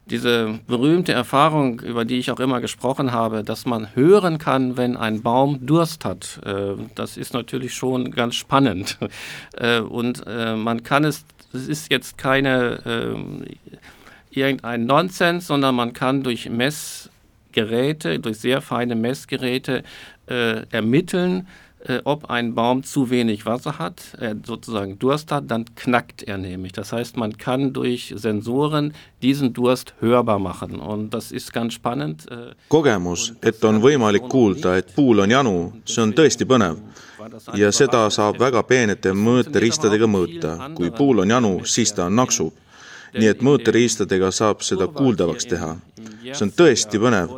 diese 0.10 0.60
berühmte 0.68 1.12
Erfahrung, 1.14 1.82
über 1.82 2.06
die 2.06 2.18
ich 2.18 2.32
auch 2.32 2.40
immer 2.40 2.62
gesprochen 2.62 3.12
habe, 3.12 3.44
dass 3.44 3.66
man 3.66 3.96
hören 3.96 4.38
kann, 4.38 4.78
wenn 4.78 4.98
ein 4.98 5.22
Baum 5.22 5.66
Durst 5.66 6.06
hat, 6.06 6.40
äh, 6.46 6.74
das 6.96 7.18
ist 7.18 7.34
natürlich 7.34 7.74
schon 7.74 8.12
ganz 8.12 8.36
spannend. 8.36 8.98
Äh, 9.56 9.80
und 9.80 10.24
äh, 10.28 10.56
man 10.56 10.84
kann 10.84 11.04
es, 11.04 11.26
es 11.52 11.68
ist 11.68 11.90
jetzt 11.90 12.18
keine 12.18 13.08
irgendein 14.30 14.86
Nonsens, 14.86 15.48
sondern 15.48 15.74
man 15.74 15.94
kann 15.94 16.22
durch 16.22 16.50
Messgeräte, 16.50 18.20
durch 18.20 18.40
sehr 18.40 18.62
feine 18.62 18.96
Messgeräte 18.96 19.84
ermitteln, 20.28 21.48
äh, 21.86 22.00
ob 22.04 22.30
ein 22.30 22.56
Baum 22.56 22.84
zu 22.84 23.10
wenig 23.10 23.46
Wasser 23.46 23.78
hat, 23.78 24.02
er 24.20 24.36
sozusagen 24.46 24.98
Durst 25.00 25.32
hat, 25.32 25.50
dann 25.52 25.66
knackt 25.76 26.24
er 26.24 26.38
nämlich. 26.38 26.74
Das 26.74 26.92
heißt, 26.92 27.18
man 27.18 27.38
kann 27.38 27.74
durch 27.74 28.14
Sensoren 28.16 28.94
diesen 29.22 29.54
Durst 29.54 29.94
hörbar 30.00 30.40
machen 30.40 30.80
und 30.80 31.14
das 31.14 31.32
ist 31.32 31.54
ganz 31.54 31.74
spannend. 31.74 32.26
Äh, 32.32 32.56
kogemus, 32.70 33.34
et 33.42 33.64
on 33.64 33.82
võimalik 33.82 34.28
kuulda, 34.30 34.78
et 34.78 34.94
puul 34.96 35.20
on 35.20 35.32
janu, 35.32 35.58
see 35.86 36.02
on 36.02 36.14
tõesti 36.18 36.46
põnev. 36.50 36.82
ja 37.58 37.72
seda 37.72 38.10
saab 38.10 38.40
väga 38.40 38.62
peenete 38.64 39.12
mõõteriistadega 39.12 40.08
mõõta. 40.08 40.74
kui 40.76 40.92
puul 40.92 41.20
on 41.20 41.30
janu, 41.30 41.66
siis 41.66 41.94
ta 41.94 42.10
naksub 42.10 42.54
nii 43.18 43.30
et 43.32 43.44
mõõteriistadega 43.46 44.32
saab 44.36 44.64
seda 44.66 44.88
kuuldavaks 44.94 45.48
teha. 45.50 45.76
see 46.28 46.44
on 46.44 46.52
tõesti 46.52 47.00
põnev. 47.00 47.32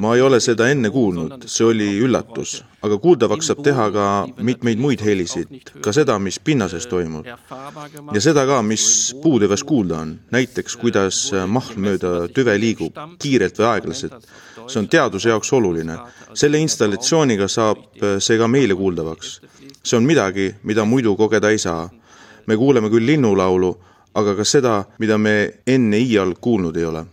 ma 0.00 0.14
ei 0.16 0.22
ole 0.24 0.40
seda 0.40 0.68
enne 0.72 0.90
kuulnud, 0.90 1.44
see 1.46 1.66
oli 1.66 1.88
üllatus, 2.00 2.62
aga 2.82 2.98
kuuldavaks 2.98 3.50
saab 3.50 3.62
teha 3.64 3.90
ka 3.92 4.06
mitmeid 4.38 4.80
muid 4.80 5.04
helisid, 5.04 5.52
ka 5.84 5.92
seda, 5.92 6.18
mis 6.18 6.38
pinnases 6.38 6.86
toimub. 6.86 7.26
ja 8.14 8.20
seda 8.20 8.46
ka, 8.46 8.62
mis 8.62 9.14
puutüves 9.22 9.64
kuulda 9.64 10.00
on, 10.04 10.18
näiteks 10.34 10.76
kuidas 10.76 11.20
mahl 11.46 11.76
mööda 11.76 12.28
tüve 12.34 12.56
liigub, 12.58 12.98
kiirelt 13.18 13.58
või 13.58 13.70
aeglaselt. 13.72 14.28
see 14.66 14.80
on 14.80 14.88
teaduse 14.88 15.28
jaoks 15.28 15.52
oluline. 15.52 15.98
selle 16.34 16.58
installatsiooniga 16.58 17.48
saab 17.48 17.78
see 18.18 18.38
ka 18.38 18.48
meile 18.48 18.74
kuuldavaks. 18.74 19.40
see 19.82 19.96
on 19.96 20.04
midagi, 20.04 20.54
mida 20.62 20.84
muidu 20.84 21.16
kogeda 21.16 21.50
ei 21.50 21.58
saa. 21.58 21.90
me 22.46 22.56
kuuleme 22.56 22.90
küll 22.90 23.06
linnulaulu, 23.06 23.76
aga 24.14 24.36
ka 24.36 24.44
seda, 24.44 24.84
mida 24.98 25.18
me 25.18 25.36
enne 25.66 25.98
iial 25.98 26.34
kuulnud 26.40 26.76
ei 26.76 26.88
ole 26.90 27.04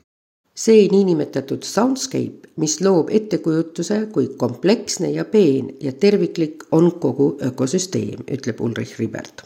see 0.62 0.88
niinimetatud 0.92 1.64
soundscape, 1.66 2.50
mis 2.62 2.80
loob 2.84 3.10
ettekujutuse, 3.14 4.04
kui 4.14 4.28
kompleksne 4.38 5.12
ja 5.14 5.26
peen 5.26 5.72
ja 5.82 5.94
terviklik 5.94 6.68
on 6.76 6.92
kogu 7.02 7.34
ökosüsteem, 7.42 8.28
ütleb 8.30 8.62
Ulrich 8.62 9.00
Ribert. 9.00 9.46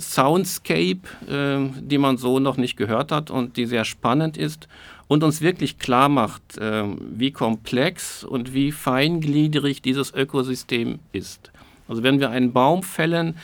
Soundscape, 0.00 1.02
äh, 1.28 1.68
die 1.80 1.98
man 1.98 2.16
so 2.16 2.38
noch 2.38 2.56
nicht 2.56 2.76
gehört 2.76 3.12
hat 3.12 3.30
und 3.30 3.56
die 3.56 3.66
sehr 3.66 3.84
spannend 3.84 4.36
ist 4.36 4.68
und 5.06 5.22
uns 5.22 5.40
wirklich 5.40 5.78
klar 5.78 6.08
macht, 6.08 6.58
äh, 6.58 6.84
wie 7.10 7.30
komplex 7.30 8.24
und 8.24 8.54
wie 8.54 8.72
feingliedrig 8.72 9.82
dieses 9.82 10.12
Ökosystem 10.14 10.98
ist. 11.12 11.52
Also 11.88 12.02
wenn 12.02 12.20
wir 12.20 12.30
einen 12.30 12.52
Baum 12.52 12.82
fällen, 12.82 13.36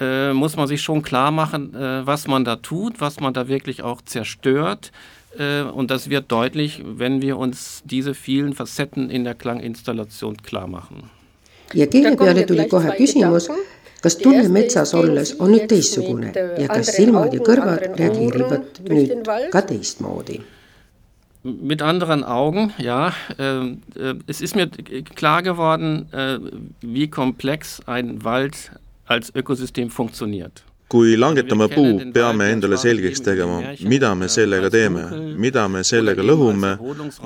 äh, 0.00 0.32
muss 0.32 0.56
man 0.56 0.68
sich 0.68 0.82
schon 0.82 1.02
klar 1.02 1.30
machen, 1.30 1.74
äh, 1.74 2.06
was 2.06 2.26
man 2.26 2.44
da 2.44 2.56
tut, 2.56 3.00
was 3.00 3.20
man 3.20 3.32
da 3.34 3.48
wirklich 3.48 3.82
auch 3.82 4.02
zerstört. 4.02 4.92
Äh, 5.38 5.62
und 5.62 5.90
das 5.90 6.08
wird 6.10 6.30
deutlich, 6.32 6.82
wenn 6.84 7.22
wir 7.22 7.36
uns 7.36 7.82
diese 7.84 8.14
vielen 8.14 8.54
Facetten 8.54 9.10
in 9.10 9.24
der 9.24 9.34
Klanginstallation 9.34 10.36
klar 10.38 10.66
machen. 10.66 11.10
ja 11.74 11.86
keele 11.86 12.16
peale 12.16 12.46
tuli 12.46 12.66
kohe 12.68 12.92
küsimus, 12.96 13.48
kas 14.02 14.16
tunne 14.18 14.48
metsas 14.48 14.94
olles 14.94 15.34
on 15.40 15.52
nüüd 15.52 15.68
teistsugune 15.68 16.32
ja 16.34 16.68
kas 16.68 16.94
silmad 16.96 17.34
ja 17.34 17.42
kõrvad 17.44 17.98
reageerivad 17.98 18.80
nüüd 18.88 19.28
ka 19.52 19.62
teistmoodi? 19.72 20.40
Mit 21.44 21.82
anderen 21.82 22.24
Augen, 22.24 22.72
ja. 22.78 23.12
Äh, 23.38 23.68
äh, 23.94 24.14
es 24.26 24.40
ist 24.40 24.56
mir 24.56 24.66
klar 25.14 25.42
geworden, 25.42 26.12
äh, 26.12 26.38
wie 26.80 27.08
komplex 27.08 27.80
ein 27.86 28.24
Wald. 28.24 28.72
Kui 30.88 31.16
langetame 31.20 31.68
puu, 31.68 31.98
peame 32.14 32.46
endale 32.54 32.78
selgeks 32.80 33.20
tegema, 33.24 33.58
mida 33.92 34.14
me 34.16 34.28
sellega 34.32 34.70
teeme, 34.72 35.04
mida 35.36 35.66
me 35.68 35.82
sellega 35.84 36.24
lõhume 36.24 36.70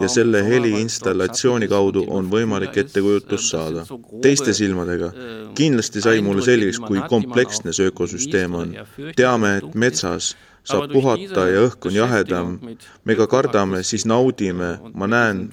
ja 0.03 0.09
selle 0.11 0.43
heli 0.47 0.73
installatsiooni 0.81 1.69
kaudu 1.71 2.03
on 2.11 2.31
võimalik 2.33 2.81
ettekujutus 2.83 3.51
saada. 3.55 3.87
teiste 4.23 4.53
silmadega. 4.53 5.13
kindlasti 5.55 6.03
sai 6.03 6.21
mulle 6.27 6.43
selgeks, 6.43 6.81
kui 6.89 7.03
kompleksne 7.09 7.73
see 7.73 7.91
ökosüsteem 7.93 8.55
on. 8.55 8.75
teame, 9.17 9.57
et 9.59 9.75
metsas 9.75 10.35
saab 10.65 10.93
puhata 10.93 11.47
ja 11.51 11.65
õhk 11.67 11.89
on 11.89 11.97
jahedam. 11.97 12.59
me 13.05 13.17
ka 13.19 13.27
kardame, 13.27 13.83
siis 13.83 14.05
naudime. 14.07 14.79
ma 14.95 15.07
näen 15.07 15.51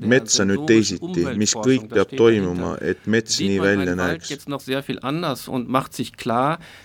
metsa 0.00 0.44
nüüd 0.48 0.66
teisiti, 0.68 1.26
mis 1.36 1.54
kõik 1.54 1.88
peab 1.92 2.14
toimuma, 2.16 2.76
et 2.80 3.06
mets 3.06 3.40
nii 3.40 3.60
välja 3.60 3.94
näeks. 3.94 4.32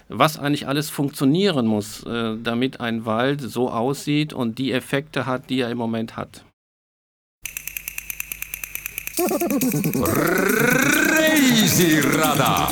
was 0.09 0.37
eigentlich 0.37 0.67
alles 0.67 0.89
funktionieren 0.89 1.65
muss, 1.65 2.03
äh, 2.05 2.37
damit 2.41 2.79
ein 2.79 3.05
Wald 3.05 3.41
so 3.41 3.69
aussieht 3.69 4.33
und 4.33 4.57
die 4.57 4.71
Effekte 4.71 5.25
hat, 5.25 5.49
die 5.49 5.61
er 5.61 5.69
im 5.71 5.77
Moment 5.77 6.15
hat. 6.17 6.43
reisirada 11.13 12.67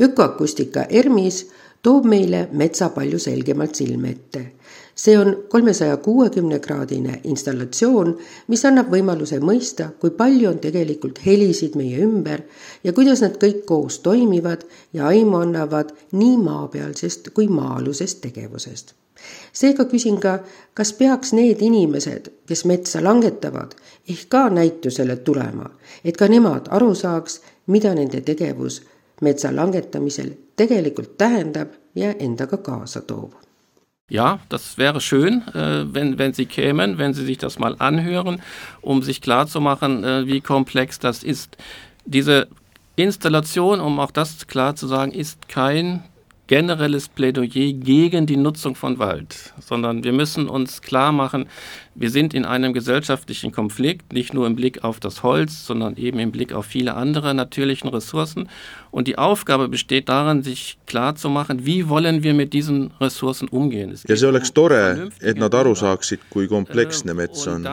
ökoakustika 0.00 0.86
ERMis 0.90 1.46
toob 1.82 2.04
meile 2.04 2.48
metsa 2.52 2.88
palju 2.88 3.18
selgemalt 3.18 3.74
silme 3.74 4.10
ette. 4.10 4.52
see 4.98 5.18
on 5.18 5.44
kolmesaja 5.48 5.96
kuuekümne 5.96 6.58
kraadine 6.58 7.20
installatsioon, 7.24 8.16
mis 8.48 8.64
annab 8.66 8.88
võimaluse 8.90 9.38
mõista, 9.38 9.92
kui 10.00 10.10
palju 10.10 10.48
on 10.50 10.58
tegelikult 10.58 11.20
helisid 11.26 11.76
meie 11.78 12.02
ümber 12.02 12.42
ja 12.84 12.92
kuidas 12.92 13.22
nad 13.22 13.38
kõik 13.38 13.62
koos 13.66 14.00
toimivad 14.02 14.66
ja 14.92 15.06
aimu 15.06 15.38
annavad 15.38 15.94
nii 16.12 16.36
maapealsest 16.42 17.30
kui 17.34 17.46
maa-alusest 17.46 18.20
tegevusest 18.26 18.94
seega 19.52 19.84
küsin 19.90 20.18
ka, 20.22 20.38
kas 20.74 20.92
peaks 20.92 21.32
need 21.34 21.62
inimesed, 21.62 22.30
kes 22.46 22.64
metsa 22.70 23.02
langetavad, 23.04 23.74
ehk 24.08 24.28
ka 24.30 24.44
näitusele 24.50 25.16
tulema, 25.16 25.70
et 26.04 26.16
ka 26.16 26.28
nemad 26.30 26.70
aru 26.70 26.94
saaks, 26.94 27.40
mida 27.66 27.94
nende 27.94 28.20
tegevus 28.20 28.82
metsa 29.20 29.50
langetamisel 29.50 30.36
tegelikult 30.56 31.18
tähendab 31.18 31.68
ja 31.94 32.10
endaga 32.18 32.56
kaasa 32.56 33.00
toob. 33.00 33.34
Ja, 34.10 34.40
das 34.48 34.78
wäre 34.78 35.00
schön, 35.00 35.42
äh, 35.54 35.84
wenn, 35.92 36.18
wenn 36.18 36.32
Sie 36.32 36.46
kämen, 36.46 36.96
wenn 36.96 37.12
Sie 37.12 37.26
sich 37.26 37.36
das 37.36 37.58
mal 37.58 37.76
anhören, 37.78 38.40
um 38.80 39.02
sich 39.02 39.20
klarzumachen, 39.20 40.02
äh, 40.02 40.26
wie 40.26 40.40
komplex 40.40 40.98
das 40.98 41.22
ist. 41.22 41.58
Diese 42.06 42.48
Installation, 42.96 43.80
um 43.80 44.00
auch 44.00 44.10
das 44.10 44.46
klar 44.46 44.76
zu 44.76 44.86
sagen, 44.86 45.12
ist 45.12 45.48
kein 45.48 46.02
generelles 46.48 47.08
Plädoyer 47.08 47.72
gegen 47.72 48.26
die 48.26 48.36
Nutzung 48.36 48.74
von 48.74 48.98
Wald, 48.98 49.52
sondern 49.60 50.02
wir 50.02 50.12
müssen 50.12 50.48
uns 50.48 50.82
klar 50.82 51.12
machen, 51.12 51.46
wir 51.94 52.10
sind 52.10 52.32
in 52.32 52.44
einem 52.44 52.72
gesellschaftlichen 52.72 53.52
Konflikt, 53.52 54.12
nicht 54.12 54.32
nur 54.32 54.46
im 54.46 54.56
Blick 54.56 54.84
auf 54.84 54.98
das 54.98 55.22
Holz, 55.22 55.66
sondern 55.66 55.96
eben 55.96 56.18
im 56.18 56.32
Blick 56.32 56.52
auf 56.52 56.66
viele 56.66 56.94
andere 56.94 57.34
natürlichen 57.34 57.90
Ressourcen. 57.90 58.48
Und 58.90 59.08
die 59.08 59.18
Aufgabe 59.18 59.68
besteht 59.68 60.08
darin, 60.08 60.42
sich 60.42 60.78
klar 60.86 61.16
zu 61.16 61.28
machen, 61.28 61.66
wie 61.66 61.88
wollen 61.88 62.22
wir 62.22 62.34
mit 62.34 62.52
diesen 62.52 62.92
Ressourcen 63.00 63.48
umgehen. 63.48 63.94
ja 64.08 64.16
see 64.16 64.26
oleks 64.26 64.52
tore, 64.52 65.10
et 65.20 65.38
nad 65.38 65.54
aru 65.54 65.74
saaksid, 65.74 66.20
kui 66.30 66.48
kompleksne 66.48 67.14
mets 67.14 67.46
on. 67.46 67.66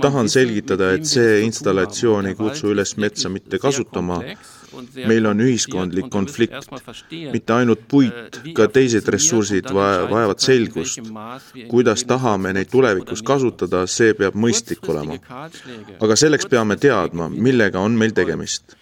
tahan 0.00 0.28
selgitada, 0.28 0.92
et 0.92 1.06
see 1.06 1.40
installatsioon 1.46 2.26
ei 2.26 2.34
kutsu 2.34 2.74
üles 2.74 2.96
metsa 2.96 3.28
mitte 3.28 3.58
kasutama, 3.58 4.20
meil 5.06 5.26
on 5.26 5.40
ühiskondlik 5.40 6.08
konflikt, 6.10 6.68
mitte 7.32 7.52
ainult 7.56 7.84
puit, 7.88 8.40
ka 8.54 8.68
teised 8.72 9.08
ressursid 9.08 9.70
vajavad 9.74 10.42
selgust. 10.42 11.00
kuidas 11.68 12.04
tahame 12.04 12.52
neid 12.52 12.70
tulevikus 12.72 13.22
kasutada, 13.22 13.86
see 13.86 14.14
peab 14.14 14.34
mõistlik 14.34 14.84
olema. 14.88 15.18
aga 16.00 16.16
selleks 16.16 16.46
peame 16.46 16.76
teadma, 16.76 17.28
millega 17.28 17.80
on 17.80 17.96
meil 17.98 18.12
tegemist 18.12 18.78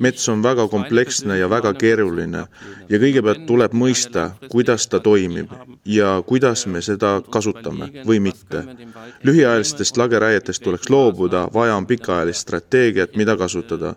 mets 0.00 0.28
on 0.28 0.42
väga 0.42 0.68
kompleksne 0.68 1.38
ja 1.38 1.48
väga 1.50 1.72
keeruline 1.74 2.44
ja 2.88 3.00
kõigepealt 3.02 3.44
tuleb 3.48 3.74
mõista, 3.76 4.30
kuidas 4.48 4.86
ta 4.88 5.00
toimib 5.04 5.52
ja 5.84 6.22
kuidas 6.26 6.66
me 6.66 6.82
seda 6.82 7.20
kasutame 7.30 7.90
või 8.06 8.20
mitte. 8.20 8.64
lühiajalistest 9.24 9.96
lageraietest 9.96 10.62
tuleks 10.62 10.90
loobuda, 10.90 11.48
vaja 11.54 11.76
on 11.76 11.86
pikaajalist 11.86 12.40
strateegiat, 12.40 13.16
mida 13.16 13.36
kasutada 13.36 13.94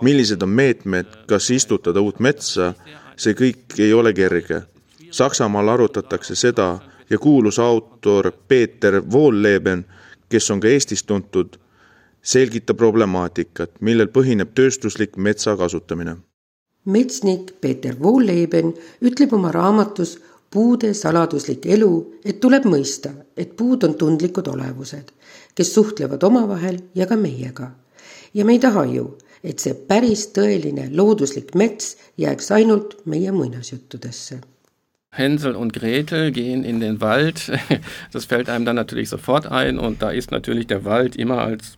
millised 0.00 0.42
on 0.42 0.48
meetmed, 0.48 1.06
kas 1.26 1.50
istutada 1.50 2.00
uut 2.00 2.20
metsa, 2.20 2.72
see 3.16 3.34
kõik 3.34 3.76
ei 3.78 3.92
ole 3.92 4.12
kerge. 4.12 4.62
Saksamaal 5.10 5.68
arutatakse 5.68 6.34
seda 6.34 6.78
ja 7.10 7.18
kuulus 7.18 7.58
autor 7.58 8.32
Peeter 8.48 9.02
Wohlleben, 9.12 9.84
kes 10.28 10.50
on 10.50 10.60
ka 10.60 10.68
Eestis 10.68 11.04
tuntud, 11.04 11.58
selgitab 12.22 12.76
problemaatikat, 12.76 13.80
millel 13.80 14.08
põhineb 14.08 14.54
tööstuslik 14.54 15.16
metsa 15.16 15.56
kasutamine. 15.56 16.16
metsnik 16.84 17.52
Peeter 17.60 17.96
Wohlleben 18.00 18.74
ütleb 19.00 19.32
oma 19.32 19.52
raamatus 19.52 20.18
Puude 20.52 20.90
saladuslik 20.94 21.64
elu, 21.64 22.18
et 22.28 22.36
tuleb 22.40 22.66
mõista, 22.68 23.08
et 23.36 23.54
puud 23.56 23.84
on 23.86 23.94
tundlikud 23.96 24.50
olevused, 24.52 25.06
kes 25.56 25.70
suhtlevad 25.74 26.22
omavahel 26.28 26.76
ja 26.94 27.06
ka 27.06 27.16
meiega. 27.16 27.70
ja 28.34 28.44
me 28.44 28.52
ei 28.52 28.58
taha 28.58 28.84
ju, 28.84 29.16
et 29.42 29.60
see 29.60 29.74
päris 29.74 30.28
tõeline 30.36 30.88
looduslik 30.94 31.54
mets 31.58 31.96
jääks 32.20 32.50
ainult 32.54 32.96
meie 33.04 33.32
muinasjuttudesse. 33.34 34.40
Hänsel 35.12 35.56
und 35.56 35.74
Gretel 35.74 36.30
gehen 36.32 36.64
in 36.64 36.80
den 36.80 37.00
Wald. 37.00 37.52
Das 38.12 38.24
fällt 38.24 38.48
einem 38.48 38.64
dann 38.64 38.76
natürlich 38.76 39.08
sofort 39.08 39.46
ein 39.46 39.78
und 39.78 40.00
da 40.00 40.10
ist 40.10 40.30
natürlich 40.30 40.66
der 40.66 40.84
Wald 40.84 41.16
immer 41.16 41.38
als 41.38 41.76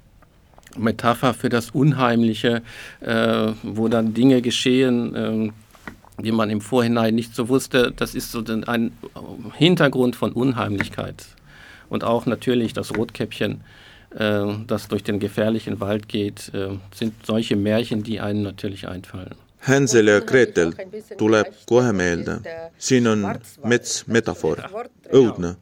Metapher 0.76 1.34
für 1.34 1.48
das 1.48 1.70
Unheimliche, 1.70 2.62
äh, 3.00 3.52
wo 3.62 3.88
dann 3.88 4.14
Dinge 4.14 4.42
geschehen, 4.42 5.14
äh, 5.14 6.22
die 6.22 6.32
man 6.32 6.50
im 6.50 6.60
Vorhinein 6.60 7.14
nicht 7.14 7.34
so 7.34 7.48
wusste. 7.48 7.92
Das 7.96 8.14
ist 8.14 8.30
so 8.30 8.42
ein 8.66 8.92
Hintergrund 9.56 10.16
von 10.16 10.32
Unheimlichkeit. 10.32 11.26
Und 11.88 12.04
auch 12.04 12.26
natürlich 12.26 12.72
das 12.72 12.96
Rotkäppchen 12.96 13.62
äh, 14.18 14.64
das 14.66 14.88
durch 14.88 15.02
den 15.02 15.18
gefährlichen 15.18 15.80
Wald 15.80 16.08
geht, 16.08 16.50
äh, 16.54 16.78
sind 16.94 17.14
solche 17.26 17.56
Märchen, 17.56 18.02
die 18.02 18.20
einem 18.20 18.42
natürlich 18.42 18.88
einfallen. 18.88 19.34
Hänsel 19.66 20.08
ja 20.08 20.20
Gretel 20.20 20.74
tuleb 21.18 21.46
kohe 21.66 21.92
meelde. 21.92 22.40
siin 22.78 23.06
on 23.08 23.24
mets 23.64 24.04
metafoor, 24.06 24.60
õudne, 25.12 25.54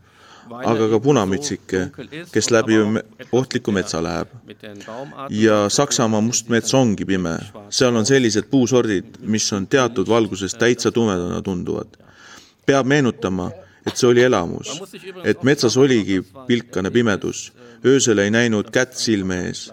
aga 0.50 0.88
ka 0.90 0.98
punamütsike, 1.00 1.82
kes 2.32 2.50
läbi 2.50 2.80
ohtliku 3.32 3.72
metsa 3.72 4.02
läheb. 4.02 4.28
ja 5.30 5.68
Saksamaa 5.68 6.20
must 6.20 6.48
mets 6.48 6.74
ongi 6.74 7.04
pime. 7.04 7.38
seal 7.70 7.96
on 7.96 8.06
sellised 8.06 8.50
puusordid, 8.50 9.04
mis 9.20 9.52
on 9.52 9.66
teatud 9.66 10.08
valguses 10.08 10.54
täitsa 10.54 10.92
tumedana 10.92 11.42
tunduvad. 11.42 11.86
peab 12.66 12.86
meenutama, 12.86 13.50
et 13.86 13.96
see 13.96 14.08
oli 14.08 14.22
elamus, 14.22 14.80
et 15.24 15.42
metsas 15.42 15.76
oligi 15.76 16.22
pilkane 16.46 16.90
pimedus, 16.90 17.52
öösel 17.86 18.18
ei 18.18 18.30
näinud 18.30 18.70
kätt 18.70 18.94
silme 18.94 19.46
ees. 19.46 19.70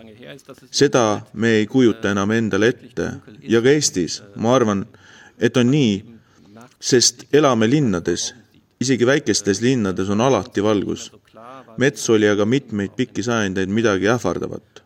seda 0.71 1.21
me 1.33 1.49
ei 1.49 1.67
kujuta 1.67 2.11
enam 2.11 2.31
endale 2.31 2.67
ette 2.67 3.11
ja 3.41 3.61
ka 3.61 3.69
Eestis, 3.69 4.21
ma 4.35 4.55
arvan, 4.55 4.85
et 5.39 5.57
on 5.57 5.71
nii, 5.71 6.03
sest 6.79 7.25
elame 7.33 7.69
linnades, 7.69 8.33
isegi 8.79 9.05
väikestes 9.05 9.61
linnades 9.61 10.09
on 10.09 10.21
alati 10.21 10.63
valgus. 10.63 11.11
mets 11.77 12.09
oli 12.09 12.27
aga 12.29 12.45
mitmeid 12.45 12.91
pikki 12.95 13.23
sajandeid 13.23 13.69
midagi 13.69 14.07
ähvardavat. 14.07 14.83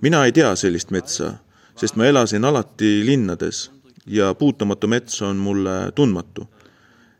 mina 0.00 0.24
ei 0.24 0.32
tea 0.32 0.56
sellist 0.56 0.90
metsa, 0.90 1.34
sest 1.76 1.96
ma 1.96 2.06
elasin 2.06 2.44
alati 2.44 3.06
linnades 3.06 3.70
ja 4.06 4.34
puutumatu 4.34 4.86
mets 4.86 5.22
on 5.22 5.36
mulle 5.36 5.92
tundmatu. 5.94 6.48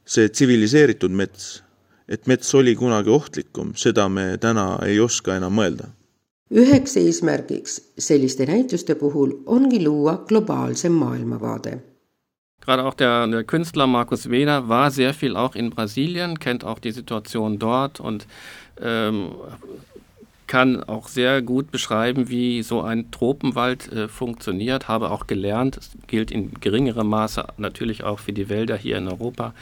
see 0.05 0.29
tsiviliseeritud 0.29 1.11
mets, 1.11 1.63
et 2.11 2.27
mets 2.27 2.55
oli 2.55 2.75
kunagi 2.77 3.11
ohtlikum, 3.15 3.75
seda 3.79 4.09
me 4.09 4.35
täna 4.43 4.81
ei 4.87 4.99
oska 5.01 5.37
enam 5.39 5.55
mõelda. 5.61 5.93
üheks 6.51 6.97
eesmärgiks 6.99 7.77
selliste 7.99 8.47
näituste 8.47 8.97
puhul 8.99 9.37
ongi 9.47 9.85
luua 9.85 10.17
globaalsem 10.29 10.93
maailmavaade 10.93 11.79
Gerade 12.61 12.85
auch 12.85 12.95
der, 12.95 13.27
der, 13.27 13.45
Künstler 13.45 13.87
Markus 13.87 14.29
Weder 14.29 14.69
war 14.69 14.91
sehr 14.91 15.15
viel 15.15 15.35
auch 15.35 15.55
in 15.55 15.71
Brasilien, 15.71 16.39
kennt 16.39 16.63
auch 16.63 16.79
die 16.79 16.93
Situation 16.93 17.59
dort 17.59 18.01
und 18.01 18.27
ähm, 18.83 19.31
kann 20.47 20.83
auch 20.83 21.07
sehr 21.07 21.43
gut 21.43 21.71
beschreiben, 21.71 22.29
wie 22.29 22.65
so 22.65 22.83
ein 22.83 23.13
Tropenwald 23.13 23.91
äh, 23.93 24.09
funktioniert, 24.09 24.89
habe 24.89 25.13
auch 25.13 25.29
gelernt, 25.29 25.77
es 25.77 25.91
gilt 26.09 26.33
in 26.33 26.53
geringerem 26.61 27.07
Maße 27.07 27.45
natürlich 27.57 28.03
auch 28.03 28.19
für 28.19 28.33
die 28.33 28.49
Wälder 28.49 28.77
hier 28.77 28.99
in 28.99 29.07
Europa, 29.07 29.55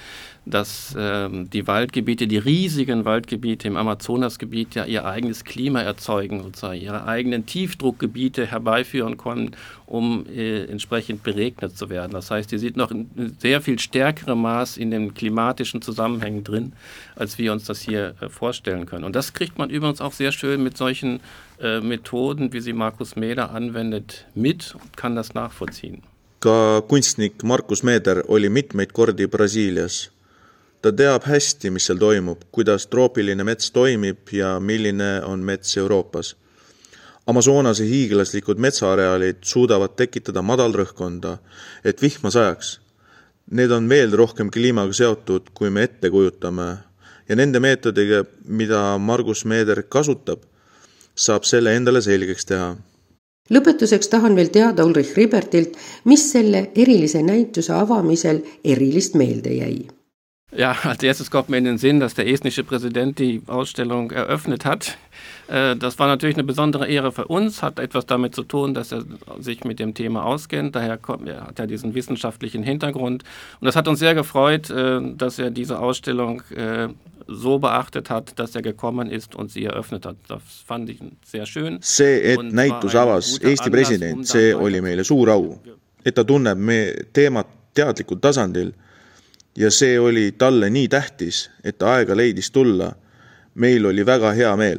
dass 0.50 0.94
ähm, 0.98 1.50
die 1.50 1.66
Waldgebiete, 1.66 2.26
die 2.26 2.38
riesigen 2.38 3.04
Waldgebiete 3.04 3.68
im 3.68 3.76
Amazonasgebiet 3.76 4.74
ja 4.74 4.84
ihr 4.84 5.04
eigenes 5.04 5.44
Klima 5.44 5.80
erzeugen, 5.80 6.42
sozusagen 6.42 6.80
ihre 6.80 7.06
eigenen 7.06 7.46
Tiefdruckgebiete 7.46 8.46
herbeiführen 8.46 9.16
können, 9.16 9.52
um 9.86 10.26
äh, 10.26 10.64
entsprechend 10.64 11.22
beregnet 11.22 11.76
zu 11.76 11.90
werden. 11.90 12.12
Das 12.12 12.30
heißt, 12.30 12.50
die 12.50 12.58
sind 12.58 12.76
noch 12.76 12.90
in 12.90 13.36
sehr 13.38 13.60
viel 13.60 13.78
stärkerem 13.78 14.42
Maß 14.42 14.76
in 14.76 14.90
den 14.90 15.14
klimatischen 15.14 15.82
Zusammenhängen 15.82 16.44
drin, 16.44 16.72
als 17.16 17.38
wir 17.38 17.52
uns 17.52 17.64
das 17.64 17.80
hier 17.80 18.14
äh, 18.20 18.28
vorstellen 18.28 18.86
können. 18.86 19.04
Und 19.04 19.16
das 19.16 19.32
kriegt 19.32 19.58
man 19.58 19.70
übrigens 19.70 20.00
auch 20.00 20.12
sehr 20.12 20.32
schön 20.32 20.62
mit 20.62 20.76
solchen 20.76 21.20
äh, 21.60 21.80
Methoden, 21.80 22.52
wie 22.52 22.60
sie 22.60 22.72
Markus 22.72 23.16
Meder 23.16 23.50
anwendet, 23.50 24.26
mit 24.34 24.74
und 24.74 24.96
kann 24.96 25.16
das 25.16 25.34
nachvollziehen. 25.34 26.02
ka 26.40 26.80
kunstnik 26.86 27.42
Markus 27.42 27.82
Meeder 27.82 28.22
oli 28.28 28.48
mitmeid 28.48 28.92
kordi 28.92 29.26
Brasiilias 29.26 30.10
ta 30.82 30.92
teab 30.92 31.26
hästi, 31.26 31.70
mis 31.74 31.88
seal 31.88 31.98
toimub, 31.98 32.44
kuidas 32.54 32.86
troopiline 32.86 33.44
mets 33.44 33.72
toimib 33.74 34.32
ja 34.32 34.58
milline 34.60 35.18
on 35.26 35.42
mets 35.44 35.76
Euroopas. 35.76 36.36
Amazonase 37.28 37.84
hiiglaslikud 37.84 38.60
metsaareaalid 38.62 39.42
suudavad 39.44 39.96
tekitada 39.98 40.42
madalrõhkkonda, 40.42 41.36
et 41.84 42.02
vihma 42.02 42.30
sajaks. 42.32 42.78
Need 43.50 43.72
on 43.72 43.88
veel 43.88 44.14
rohkem 44.16 44.52
kliimaga 44.52 44.92
seotud, 44.96 45.50
kui 45.54 45.70
me 45.70 45.84
ette 45.88 46.10
kujutame 46.10 46.68
ja 47.28 47.36
nende 47.36 47.60
meetodiga, 47.60 48.22
mida 48.44 48.82
Margus 48.98 49.44
Meeder 49.44 49.82
kasutab, 49.88 50.46
saab 51.14 51.44
selle 51.44 51.74
endale 51.76 52.04
selgeks 52.04 52.48
teha 52.48 52.76
lõpetuseks 53.48 54.10
tahan 54.12 54.34
veel 54.36 54.50
teada 54.52 54.84
Ulrich 54.84 55.16
Ribertilt, 55.16 55.76
mis 56.04 56.26
selle 56.32 56.66
erilise 56.76 57.22
näituse 57.24 57.72
avamisel 57.72 58.42
erilist 58.64 59.16
meelde 59.16 59.54
jäi 59.56 59.78
Ja, 60.50 60.74
als 60.84 61.02
erstes 61.02 61.30
kommt 61.30 61.50
mir 61.50 61.58
in 61.58 61.64
den 61.64 61.76
Sinn, 61.76 62.00
dass 62.00 62.14
der 62.14 62.26
estnische 62.26 62.64
Präsident 62.64 63.18
die 63.18 63.42
Ausstellung 63.46 64.10
eröffnet 64.10 64.64
hat. 64.64 64.96
Äh, 65.48 65.76
das 65.76 65.98
war 65.98 66.06
natürlich 66.06 66.36
eine 66.36 66.44
besondere 66.44 66.86
Ehre 66.88 67.12
für 67.12 67.26
uns, 67.26 67.62
hat 67.62 67.78
etwas 67.78 68.06
damit 68.06 68.34
zu 68.34 68.42
tun, 68.44 68.72
dass 68.72 68.90
er 68.90 69.04
sich 69.40 69.64
mit 69.64 69.78
dem 69.78 69.92
Thema 69.92 70.24
auskennt. 70.24 70.74
Daher 70.74 70.96
kommt, 70.96 71.28
er 71.28 71.48
hat 71.48 71.58
er 71.58 71.66
diesen 71.66 71.94
wissenschaftlichen 71.94 72.62
Hintergrund. 72.62 73.24
Und 73.60 73.66
das 73.66 73.76
hat 73.76 73.88
uns 73.88 73.98
sehr 73.98 74.14
gefreut, 74.14 74.70
äh, 74.70 75.00
dass 75.16 75.38
er 75.38 75.50
diese 75.50 75.80
Ausstellung 75.80 76.42
äh, 76.56 76.88
so 77.26 77.58
beachtet 77.58 78.08
hat, 78.08 78.38
dass 78.38 78.54
er 78.54 78.62
gekommen 78.62 79.10
ist 79.10 79.36
und 79.36 79.50
sie 79.50 79.64
eröffnet 79.64 80.06
hat. 80.06 80.16
Das 80.28 80.42
fand 80.66 80.88
ich 80.88 80.98
sehr 81.26 81.44
schön. 81.44 81.78
see, 81.82 82.22
et 82.32 82.42
näitus 82.42 82.94
avas 82.94 83.38
Eesti 83.42 83.70
president, 83.70 84.26
see 84.26 84.54
oli 84.54 84.80
meile 84.80 85.04
suur 85.04 85.28
au. 85.28 85.60
et 86.04 86.14
ta 86.14 86.24
tunneb 86.24 86.56
me 86.56 86.94
teemat 87.12 87.46
teadlikul 87.74 88.20
tasandil 88.20 88.72
ja 89.58 89.70
see 89.70 89.98
oli 90.00 90.32
talle 90.38 90.70
nii 90.70 90.88
tähtis, 90.88 91.50
et 91.64 91.82
aega 91.82 92.16
leidis 92.16 92.50
tulla. 92.50 92.92
meil 93.54 93.86
oli 93.86 94.06
väga 94.06 94.30
hea 94.32 94.56
meel. 94.56 94.78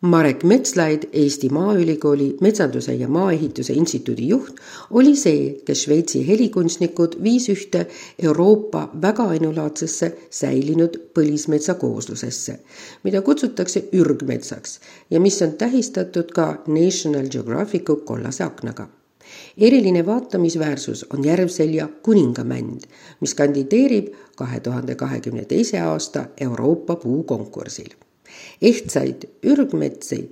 Marek 0.00 0.42
Metslaid, 0.44 1.02
Eesti 1.12 1.48
Maaülikooli 1.48 2.36
Metsanduse 2.40 2.94
ja 2.94 3.08
Maaehituse 3.08 3.72
Instituudi 3.72 4.28
juht, 4.28 4.60
oli 4.90 5.16
see, 5.16 5.56
kes 5.64 5.82
Šveitsi 5.84 6.22
helikunstnikud 6.28 7.16
viis 7.22 7.48
ühte 7.48 7.86
Euroopa 8.22 8.88
väga 9.02 9.28
ainulaadsesse 9.34 10.12
säilinud 10.30 10.96
põlismetsa 11.16 11.74
kooslusesse, 11.74 12.60
mida 13.04 13.22
kutsutakse 13.22 13.84
ürgmetsaks 13.92 14.80
ja 15.10 15.20
mis 15.20 15.42
on 15.42 15.52
tähistatud 15.52 16.32
ka 16.32 16.48
National 16.66 17.28
Geographicu 17.28 17.96
kollase 17.96 18.44
aknaga 18.44 18.88
eriline 19.58 20.06
vaatamisväärsus 20.06 21.06
on 21.14 21.24
Järvselja 21.24 21.88
kuningamänd, 22.02 22.80
mis 23.20 23.34
kandideerib 23.34 24.12
kahe 24.36 24.60
tuhande 24.60 24.94
kahekümne 24.94 25.44
teise 25.44 25.80
aasta 25.80 26.26
Euroopa 26.40 26.96
puukonkursil. 26.96 27.88
ehtsaid 28.62 29.24
ürgmetsi 29.42 30.30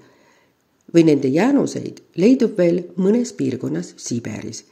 või 0.95 1.05
nende 1.05 1.29
jäänuseid 1.29 2.03
leidub 2.17 2.59
veel 2.59 2.83
mõnes 2.97 3.33
piirkonnas 3.33 3.95
Siberis. 3.97 4.65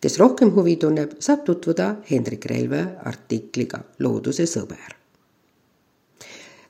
kes 0.00 0.18
rohkem 0.18 0.50
huvi 0.54 0.76
tunneb, 0.76 1.12
saab 1.18 1.44
tutvuda 1.44 1.96
Hendrik 2.10 2.44
Relve 2.44 2.86
artikliga 3.04 3.84
Looduse 3.98 4.46
sõber 4.46 5.01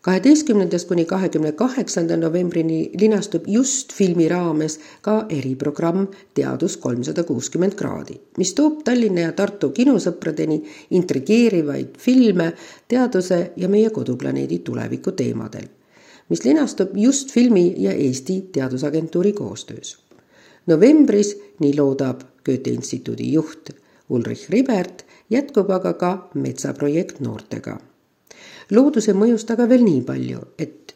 kaheteistkümnendast 0.03 0.89
kuni 0.89 1.05
kahekümne 1.05 1.53
kaheksanda 1.53 2.17
novembrini 2.17 2.91
linastub 3.01 3.45
just 3.47 3.93
filmi 3.95 4.29
raames 4.29 4.81
ka 5.03 5.27
eriprogramm 5.31 6.07
Teadus 6.35 6.77
kolmsada 6.77 7.23
kuuskümmend 7.23 7.77
kraadi, 7.79 8.19
mis 8.39 8.55
toob 8.55 8.83
Tallinna 8.85 9.29
ja 9.29 9.33
Tartu 9.33 9.71
kinosõpradeni 9.71 10.59
intrigeerivaid 10.91 11.95
filme 11.99 12.53
teaduse 12.89 13.53
ja 13.57 13.69
meie 13.69 13.91
koduplaneedi 13.91 14.59
tuleviku 14.59 15.13
teemadel, 15.13 15.71
mis 16.29 16.43
linastub 16.45 16.97
just 16.99 17.31
filmi 17.31 17.75
ja 17.77 17.93
Eesti 17.93 18.41
Teadusagentuuri 18.53 19.33
koostöös. 19.33 19.99
novembris 20.67 21.37
nii 21.61 21.77
loodab 21.79 22.21
Goethe 22.45 22.71
instituudi 22.71 23.33
juht 23.33 23.71
Ulrich 24.09 24.51
Ribert, 24.51 25.07
jätkub 25.31 25.71
aga 25.71 25.93
ka 25.93 26.31
metsaprojekt 26.35 27.21
noortega 27.21 27.79
looduse 28.71 29.13
mõjust 29.13 29.51
aga 29.51 29.69
veel 29.69 29.85
nii 29.85 30.03
palju, 30.07 30.41
et 30.59 30.95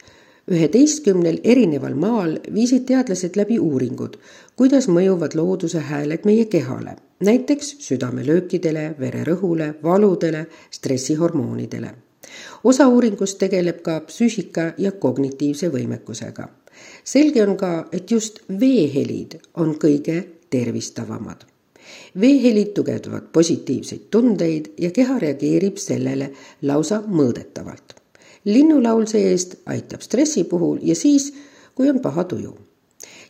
üheteistkümnel 0.51 1.41
erineval 1.45 1.95
maal 1.99 2.37
viisid 2.55 2.87
teadlased 2.87 3.37
läbi 3.37 3.59
uuringud, 3.59 4.17
kuidas 4.57 4.87
mõjuvad 4.89 5.35
looduse 5.35 5.83
hääled 5.89 6.27
meie 6.29 6.45
kehale, 6.51 6.97
näiteks 7.21 7.77
südamelöökidele, 7.89 8.95
vererõhule, 9.01 9.75
valudele, 9.83 10.47
stressihormoonidele. 10.71 11.95
osa 12.65 12.89
uuringust 12.89 13.39
tegeleb 13.39 13.83
ka 13.83 14.01
psüühika 14.01 14.73
ja 14.79 14.93
kognitiivse 14.93 15.69
võimekusega. 15.69 16.49
selge 17.05 17.43
on 17.47 17.57
ka, 17.57 17.89
et 17.93 18.11
just 18.11 18.41
veehelid 18.61 19.39
on 19.55 19.75
kõige 19.75 20.25
tervistavamad 20.51 21.56
veehelid 22.21 22.73
tugevdavad 22.75 23.29
positiivseid 23.33 24.07
tundeid 24.11 24.73
ja 24.81 24.91
keha 24.91 25.19
reageerib 25.19 25.77
sellele 25.77 26.31
lausa 26.63 27.03
mõõdetavalt. 27.07 27.95
linnulaul 28.45 29.07
see-eest 29.07 29.57
aitab 29.67 30.01
stressi 30.01 30.45
puhul 30.45 30.79
ja 30.83 30.95
siis, 30.95 31.33
kui 31.75 31.91
on 31.91 32.01
paha 32.01 32.25
tuju. 32.25 32.57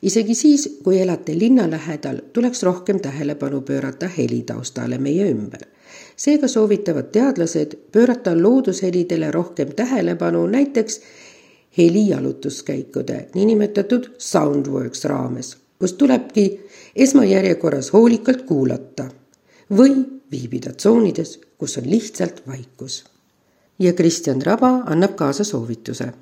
isegi 0.03 0.35
siis, 0.35 0.79
kui 0.85 1.01
elate 1.01 1.39
linna 1.39 1.71
lähedal, 1.71 2.21
tuleks 2.33 2.63
rohkem 2.63 3.01
tähelepanu 3.01 3.61
pöörata 3.61 4.09
helitaustale 4.09 4.99
meie 4.99 5.31
ümber. 5.31 5.61
seega 6.17 6.49
soovitavad 6.49 7.13
teadlased 7.13 7.77
pöörata 7.93 8.43
loodushelidele 8.43 9.31
rohkem 9.31 9.69
tähelepanu 9.69 10.47
näiteks 10.47 11.01
helijalutuskäikude, 11.79 13.29
niinimetatud 13.35 14.11
Soundworks 14.19 15.05
raames, 15.05 15.57
kus 15.79 15.93
tulebki 15.93 16.47
esmajärjekorras 16.97 17.93
hoolikalt 17.93 18.43
kuulata 18.49 19.09
või 19.71 19.97
viibida 20.31 20.73
tsoonides, 20.73 21.39
kus 21.59 21.79
on 21.79 21.91
lihtsalt 21.91 22.43
vaikus. 22.49 23.05
ja 23.79 23.93
Kristjan 23.93 24.43
Raba 24.43 24.83
annab 24.87 25.15
kaasa 25.15 25.45
soovituse. 25.45 26.13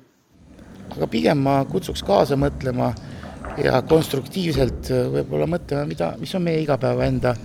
aga 0.95 1.07
pigem 1.07 1.37
ma 1.37 1.65
kutsuks 1.65 2.03
kaasa 2.03 2.35
mõtlema 2.35 2.93
ja 3.63 3.81
konstruktiivselt 3.81 4.91
äh, 4.91 5.07
võib-olla 5.11 5.47
mõtlema, 5.47 5.85
mida, 5.85 6.15
mis 6.19 6.35
on 6.35 6.41
meie 6.41 6.61
igapäeva 6.61 7.05
enda 7.05 7.35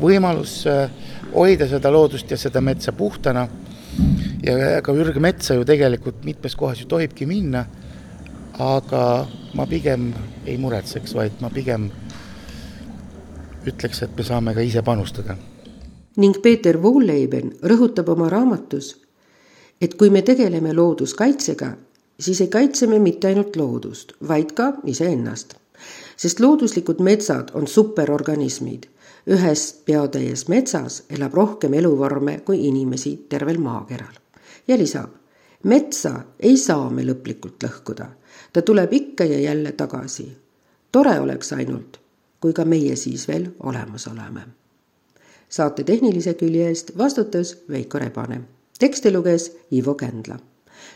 võimalus 0.00 0.66
äh, 0.66 0.90
hoida 1.34 1.68
seda 1.68 1.92
loodust 1.92 2.30
ja 2.30 2.36
seda 2.36 2.60
metsa 2.60 2.92
puhtana 2.92 3.48
ja 4.42 4.56
ega 4.78 4.92
ürgmetsa 4.92 5.54
ju 5.54 5.64
tegelikult 5.64 6.24
mitmes 6.24 6.56
kohas 6.56 6.80
ju 6.80 6.88
tohibki 6.90 7.26
minna, 7.26 7.64
aga 8.60 9.26
ma 9.56 9.66
pigem 9.66 10.10
ei 10.44 10.58
muretseks, 10.60 11.14
vaid 11.16 11.40
ma 11.40 11.48
pigem 11.52 11.88
ütleks, 13.66 14.02
et 14.04 14.16
me 14.16 14.24
saame 14.24 14.54
ka 14.54 14.60
ise 14.60 14.82
panustada. 14.82 15.36
ning 16.16 16.36
Peeter 16.42 16.76
Wohlleben 16.76 17.54
rõhutab 17.62 18.08
oma 18.12 18.28
raamatus, 18.28 18.96
et 19.80 19.94
kui 19.94 20.10
me 20.10 20.22
tegeleme 20.22 20.74
looduskaitsega, 20.74 21.70
siis 22.20 22.40
ei 22.40 22.48
kaitse 22.48 22.86
me 22.86 22.98
mitte 22.98 23.28
ainult 23.28 23.56
loodust, 23.56 24.12
vaid 24.28 24.52
ka 24.52 24.72
iseennast. 24.84 25.54
sest 26.16 26.40
looduslikud 26.40 27.00
metsad 27.00 27.50
on 27.54 27.66
superorganismid. 27.66 28.86
ühes 29.26 29.82
peotäies 29.84 30.48
metsas 30.48 31.02
elab 31.10 31.34
rohkem 31.34 31.74
eluvorme 31.74 32.40
kui 32.44 32.66
inimesi 32.68 33.26
tervel 33.28 33.58
maakeral. 33.58 34.14
ja 34.68 34.76
lisab, 34.78 35.10
metsa 35.62 36.24
ei 36.40 36.56
saa 36.56 36.90
me 36.90 37.02
lõplikult 37.02 37.64
lõhkuda, 37.64 38.19
ta 38.52 38.62
tuleb 38.62 38.92
ikka 38.92 39.24
ja 39.24 39.38
jälle 39.38 39.72
tagasi. 39.72 40.36
tore 40.92 41.20
oleks 41.20 41.52
ainult, 41.52 42.00
kui 42.40 42.52
ka 42.52 42.64
meie 42.64 42.96
siis 42.96 43.28
veel 43.28 43.48
olemas 43.62 44.08
oleme. 44.08 44.40
saate 45.48 45.84
tehnilise 45.84 46.34
külje 46.34 46.68
eest 46.68 46.98
vastutas 46.98 47.56
Veiko 47.68 47.98
Rebane. 47.98 48.40
teksti 48.78 49.12
luges 49.12 49.56
Ivo 49.72 49.94
Kändla 49.94 50.38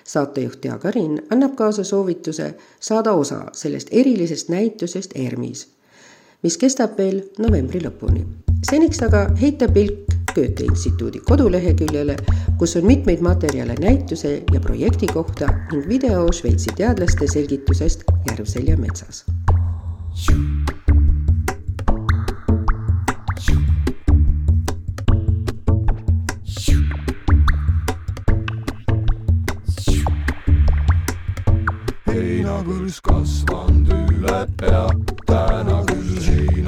saatejuht 0.04 0.64
Jaak 0.64 0.84
Arin 0.84 1.22
annab 1.30 1.54
kaasa 1.54 1.84
soovituse 1.84 2.54
saada 2.80 3.12
osa 3.12 3.44
sellest 3.52 3.88
erilisest 3.90 4.48
näitusest 4.48 5.10
ERMis, 5.14 5.68
mis 6.42 6.58
kestab 6.58 6.98
veel 6.98 7.22
novembri 7.38 7.80
lõpuni. 7.80 8.26
seniks 8.70 9.02
aga 9.02 9.28
heita 9.40 9.68
pilk 9.68 10.23
Goethe 10.34 10.64
instituudi 10.64 11.20
koduleheküljele, 11.28 12.16
kus 12.58 12.76
on 12.76 12.86
mitmeid 12.86 13.22
materjale 13.22 13.76
näituse 13.80 14.42
ja 14.52 14.60
projekti 14.60 15.06
kohta 15.06 15.48
ning 15.72 15.88
video 15.88 16.26
Šveitsi 16.32 16.74
teadlaste 16.76 17.30
selgitusest 17.30 18.04
Järvselja 18.30 18.76
metsas. 18.76 19.24
heinakõrs 32.14 33.00
kasvanud 33.00 33.90
üle 34.14 34.40
pea, 34.60 34.86
täna 35.26 35.80
küll 35.88 36.20
heina 36.26 36.63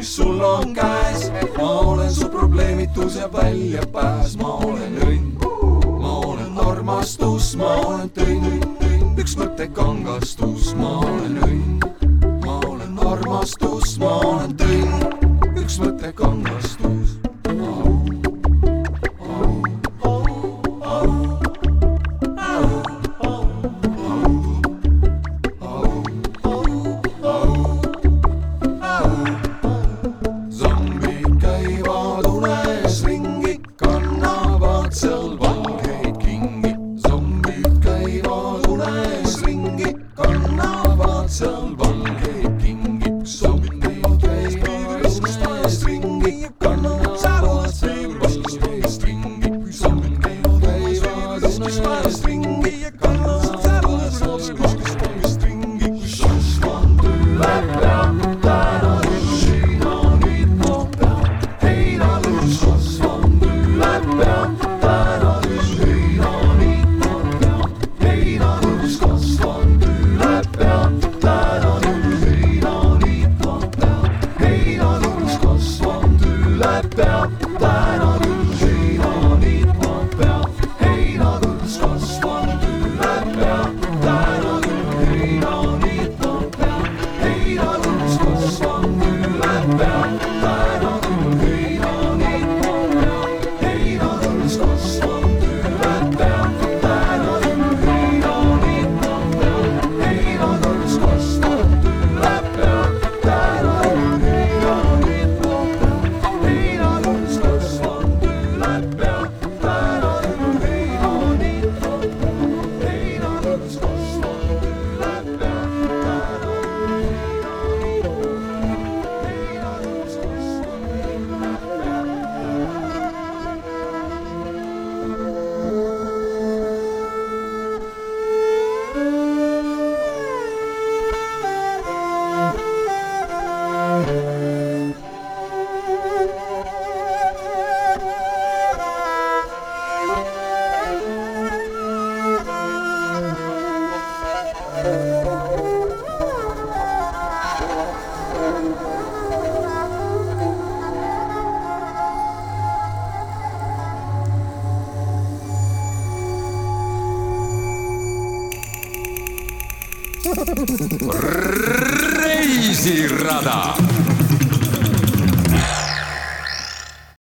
mis 0.00 0.16
sul 0.16 0.40
on 0.40 0.74
käes, 0.74 1.30
ma 1.58 1.80
olen 1.80 2.14
su 2.14 2.28
probleemitus 2.28 3.16
ja 3.16 3.28
väljapääs, 3.32 4.36
ma 4.40 4.54
olen 4.64 4.94
õnn, 5.04 5.26
ma 6.00 6.12
olen 6.24 6.56
armastus, 6.56 7.50
ma 7.60 7.74
olen 7.84 8.08
tõnn, 8.16 8.62
üks 9.20 9.36
mõte 9.36 9.68
kangastus, 9.76 10.19